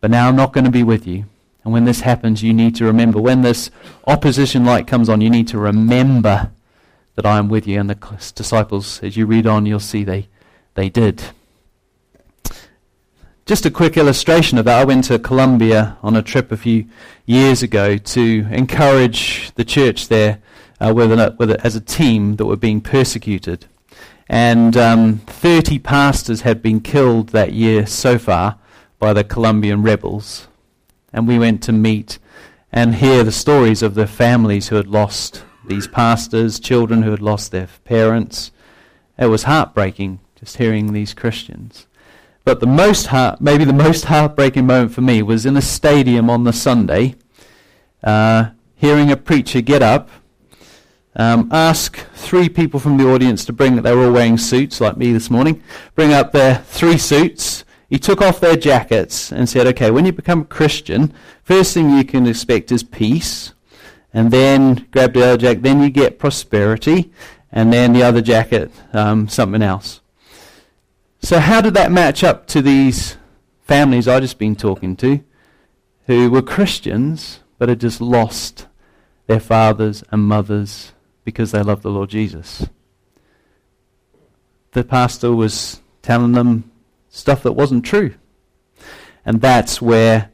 But 0.00 0.10
now 0.10 0.28
I'm 0.28 0.36
not 0.36 0.54
going 0.54 0.64
to 0.64 0.70
be 0.70 0.82
with 0.82 1.06
you. 1.06 1.26
And 1.62 1.72
when 1.72 1.84
this 1.84 2.00
happens, 2.00 2.42
you 2.42 2.54
need 2.54 2.74
to 2.76 2.86
remember. 2.86 3.20
When 3.20 3.42
this 3.42 3.70
opposition 4.06 4.64
light 4.64 4.86
comes 4.86 5.10
on, 5.10 5.20
you 5.20 5.28
need 5.28 5.48
to 5.48 5.58
remember 5.58 6.50
that 7.16 7.26
I 7.26 7.36
am 7.36 7.48
with 7.50 7.66
you. 7.66 7.78
And 7.78 7.90
the 7.90 8.32
disciples, 8.34 9.02
as 9.02 9.16
you 9.16 9.26
read 9.26 9.46
on, 9.46 9.66
you'll 9.66 9.78
see 9.78 10.04
they, 10.04 10.28
they 10.74 10.88
did. 10.88 11.22
Just 13.44 13.66
a 13.66 13.70
quick 13.70 13.98
illustration 13.98 14.56
of 14.56 14.64
that. 14.64 14.80
I 14.80 14.84
went 14.84 15.04
to 15.04 15.18
Colombia 15.18 15.98
on 16.02 16.16
a 16.16 16.22
trip 16.22 16.50
a 16.50 16.56
few 16.56 16.86
years 17.26 17.62
ago 17.62 17.98
to 17.98 18.46
encourage 18.50 19.52
the 19.54 19.64
church 19.64 20.08
there 20.08 20.40
uh, 20.80 20.92
with, 20.94 21.12
an, 21.12 21.36
with 21.38 21.50
a, 21.50 21.64
as 21.64 21.76
a 21.76 21.80
team 21.80 22.36
that 22.36 22.46
were 22.46 22.56
being 22.56 22.80
persecuted. 22.80 23.66
And 24.28 24.76
um, 24.76 25.18
30 25.26 25.78
pastors 25.78 26.40
had 26.40 26.60
been 26.62 26.80
killed 26.80 27.28
that 27.28 27.52
year 27.52 27.86
so 27.86 28.18
far 28.18 28.58
by 28.98 29.12
the 29.12 29.24
Colombian 29.24 29.82
rebels. 29.82 30.48
And 31.12 31.28
we 31.28 31.38
went 31.38 31.62
to 31.64 31.72
meet 31.72 32.18
and 32.72 32.96
hear 32.96 33.22
the 33.22 33.32
stories 33.32 33.82
of 33.82 33.94
the 33.94 34.06
families 34.06 34.68
who 34.68 34.76
had 34.76 34.88
lost 34.88 35.44
these 35.66 35.86
pastors, 35.86 36.60
children 36.60 37.02
who 37.02 37.10
had 37.10 37.22
lost 37.22 37.52
their 37.52 37.68
parents. 37.84 38.50
It 39.18 39.26
was 39.26 39.44
heartbreaking 39.44 40.20
just 40.38 40.58
hearing 40.58 40.92
these 40.92 41.14
Christians. 41.14 41.86
But 42.44 42.60
the 42.60 42.66
most 42.66 43.06
heart, 43.06 43.40
maybe 43.40 43.64
the 43.64 43.72
most 43.72 44.04
heartbreaking 44.04 44.66
moment 44.66 44.92
for 44.92 45.00
me 45.00 45.22
was 45.22 45.44
in 45.44 45.56
a 45.56 45.62
stadium 45.62 46.30
on 46.30 46.44
the 46.44 46.52
Sunday, 46.52 47.16
uh, 48.04 48.50
hearing 48.76 49.10
a 49.10 49.16
preacher 49.16 49.60
get 49.60 49.82
up, 49.82 50.10
um, 51.16 51.48
ask 51.50 51.98
three 52.14 52.48
people 52.48 52.78
from 52.78 52.96
the 52.96 53.08
audience 53.08 53.44
to 53.46 53.52
bring, 53.52 53.76
they 53.76 53.94
were 53.94 54.06
all 54.06 54.12
wearing 54.12 54.38
suits 54.38 54.80
like 54.80 54.96
me 54.96 55.12
this 55.12 55.30
morning, 55.30 55.62
bring 55.94 56.12
up 56.12 56.32
their 56.32 56.56
three 56.56 56.98
suits. 56.98 57.64
He 57.88 57.98
took 57.98 58.20
off 58.20 58.40
their 58.40 58.56
jackets 58.56 59.32
and 59.32 59.48
said, 59.48 59.66
okay, 59.68 59.90
when 59.90 60.06
you 60.06 60.12
become 60.12 60.42
a 60.42 60.44
Christian, 60.44 61.12
first 61.42 61.74
thing 61.74 61.90
you 61.90 62.04
can 62.04 62.26
expect 62.26 62.70
is 62.70 62.82
peace 62.82 63.52
and 64.16 64.30
then 64.30 64.86
grab 64.92 65.12
the 65.12 65.22
other 65.22 65.36
jacket. 65.36 65.62
Then 65.62 65.82
you 65.82 65.90
get 65.90 66.18
prosperity, 66.18 67.12
and 67.52 67.70
then 67.70 67.92
the 67.92 68.02
other 68.02 68.22
jacket, 68.22 68.70
um, 68.94 69.28
something 69.28 69.60
else. 69.60 70.00
So, 71.20 71.38
how 71.38 71.60
did 71.60 71.74
that 71.74 71.92
match 71.92 72.24
up 72.24 72.46
to 72.48 72.62
these 72.62 73.18
families 73.60 74.08
I've 74.08 74.22
just 74.22 74.38
been 74.38 74.56
talking 74.56 74.96
to, 74.96 75.22
who 76.06 76.30
were 76.30 76.40
Christians 76.40 77.40
but 77.58 77.68
had 77.68 77.80
just 77.80 78.00
lost 78.00 78.66
their 79.26 79.40
fathers 79.40 80.02
and 80.10 80.22
mothers 80.22 80.92
because 81.26 81.50
they 81.50 81.62
love 81.62 81.82
the 81.82 81.90
Lord 81.90 82.08
Jesus? 82.08 82.66
The 84.72 84.84
pastor 84.84 85.34
was 85.34 85.82
telling 86.00 86.32
them 86.32 86.70
stuff 87.08 87.42
that 87.42 87.52
wasn't 87.52 87.84
true. 87.84 88.14
And 89.24 89.40
that's 89.40 89.82
where, 89.82 90.30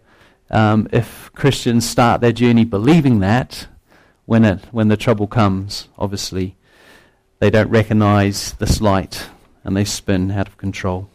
um, 0.51 0.87
if 0.93 1.33
Christians 1.33 1.89
start 1.89 2.21
their 2.21 2.33
journey 2.33 2.67
believing 2.67 3.21
that, 3.21 3.67
when, 4.27 4.45
it, 4.45 4.61
when 4.71 4.89
the 4.89 4.97
trouble 4.97 5.27
comes, 5.27 5.89
obviously, 5.97 6.57
they 7.39 7.49
don't 7.49 7.71
recognize 7.71 8.53
the 8.55 8.67
slight 8.67 9.29
and 9.65 9.75
they 9.75 9.85
spin 9.85 10.31
out 10.31 10.47
of 10.47 10.59
control. 10.59 11.09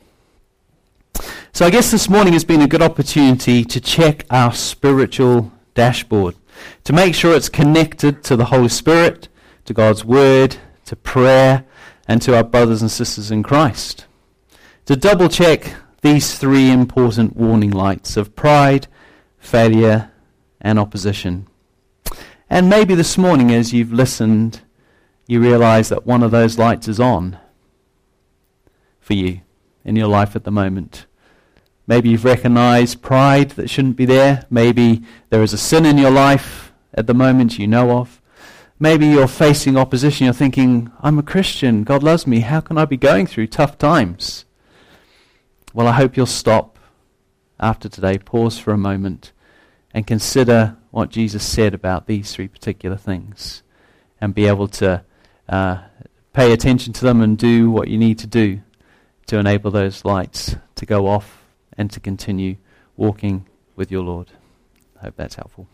So 1.54 1.66
I 1.66 1.70
guess 1.70 1.92
this 1.92 2.10
morning 2.10 2.34
has 2.34 2.44
been 2.44 2.62
a 2.62 2.68
good 2.68 2.82
opportunity 2.82 3.64
to 3.64 3.80
check 3.80 4.26
our 4.32 4.54
spiritual 4.54 5.52
dashboard, 5.76 6.36
to 6.84 6.94
make 6.94 7.14
sure 7.14 7.36
it's 7.36 7.50
connected 7.50 8.24
to 8.24 8.36
the 8.36 8.46
Holy 8.46 8.70
Spirit, 8.70 9.30
to 9.68 9.74
God's 9.74 10.04
Word, 10.04 10.58
to 10.86 10.96
prayer, 10.96 11.66
and 12.08 12.22
to 12.22 12.36
our 12.36 12.44
brothers 12.44 12.82
and 12.82 12.90
sisters 12.90 13.30
in 13.30 13.44
Christ. 13.44 14.06
To 14.86 14.96
double 14.96 15.28
check 15.28 15.76
these 16.02 16.40
three 16.40 16.72
important 16.72 17.36
warning 17.36 17.72
lights 17.72 18.16
of 18.16 18.34
pride, 18.36 18.88
failure, 19.38 20.10
and 20.62 20.80
opposition. 20.80 21.48
And 22.50 22.70
maybe 22.70 22.96
this 22.96 23.18
morning, 23.18 23.52
as 23.52 23.74
you've 23.74 23.92
listened, 23.92 24.62
you 25.28 25.42
realize 25.42 25.90
that 25.90 26.06
one 26.06 26.24
of 26.24 26.32
those 26.32 26.58
lights 26.58 26.88
is 26.88 27.02
on 27.02 27.38
for 29.02 29.16
you 29.16 29.42
in 29.84 29.98
your 29.98 30.08
life 30.08 30.34
at 30.34 30.46
the 30.46 30.52
moment. 30.52 31.06
Maybe 31.88 32.10
you've 32.10 32.24
recognized 32.24 33.02
pride 33.02 33.52
that 33.52 33.70
shouldn't 33.70 33.98
be 33.98 34.06
there. 34.06 34.46
Maybe 34.50 35.04
there 35.30 35.44
is 35.44 35.52
a 35.52 35.58
sin 35.58 35.86
in 35.86 35.98
your 35.98 36.12
life 36.12 36.72
at 36.94 37.06
the 37.06 37.14
moment 37.14 37.60
you 37.60 37.68
know 37.68 37.98
of. 37.98 38.22
Maybe 38.80 39.08
you're 39.08 39.28
facing 39.28 39.76
opposition. 39.76 40.26
You're 40.26 40.34
thinking, 40.34 40.92
I'm 41.02 41.18
a 41.18 41.24
Christian. 41.24 41.84
God 41.84 42.04
loves 42.04 42.28
me. 42.28 42.42
How 42.42 42.60
can 42.60 42.78
I 42.78 42.86
be 42.86 42.98
going 42.98 43.26
through 43.26 43.48
tough 43.48 43.78
times? 43.78 44.46
Well, 45.74 45.88
I 45.88 45.94
hope 45.94 46.16
you'll 46.16 46.26
stop 46.26 46.78
after 47.60 47.90
today, 47.90 48.20
pause 48.20 48.60
for 48.60 48.72
a 48.72 48.78
moment, 48.78 49.32
and 49.94 50.06
consider 50.06 50.78
what 50.92 51.10
Jesus 51.10 51.44
said 51.44 51.74
about 51.74 52.06
these 52.06 52.34
three 52.34 52.48
particular 52.48 52.98
things 52.98 53.64
and 54.22 54.34
be 54.34 54.46
able 54.46 54.68
to 54.68 55.04
uh, 55.50 55.84
pay 56.34 56.54
attention 56.54 56.94
to 56.94 57.06
them 57.06 57.22
and 57.22 57.38
do 57.38 57.72
what 57.72 57.88
you 57.88 57.98
need 57.98 58.20
to 58.20 58.28
do 58.28 58.62
to 59.26 59.38
enable 59.38 59.72
those 59.72 60.06
lights 60.06 60.56
to 60.76 60.86
go 60.86 61.08
off 61.08 61.44
and 61.78 61.92
to 61.92 62.00
continue 62.00 62.58
walking 62.96 63.46
with 63.76 63.92
your 63.92 64.04
Lord. 64.04 64.32
I 65.00 65.06
hope 65.06 65.16
that's 65.16 65.36
helpful. 65.36 65.68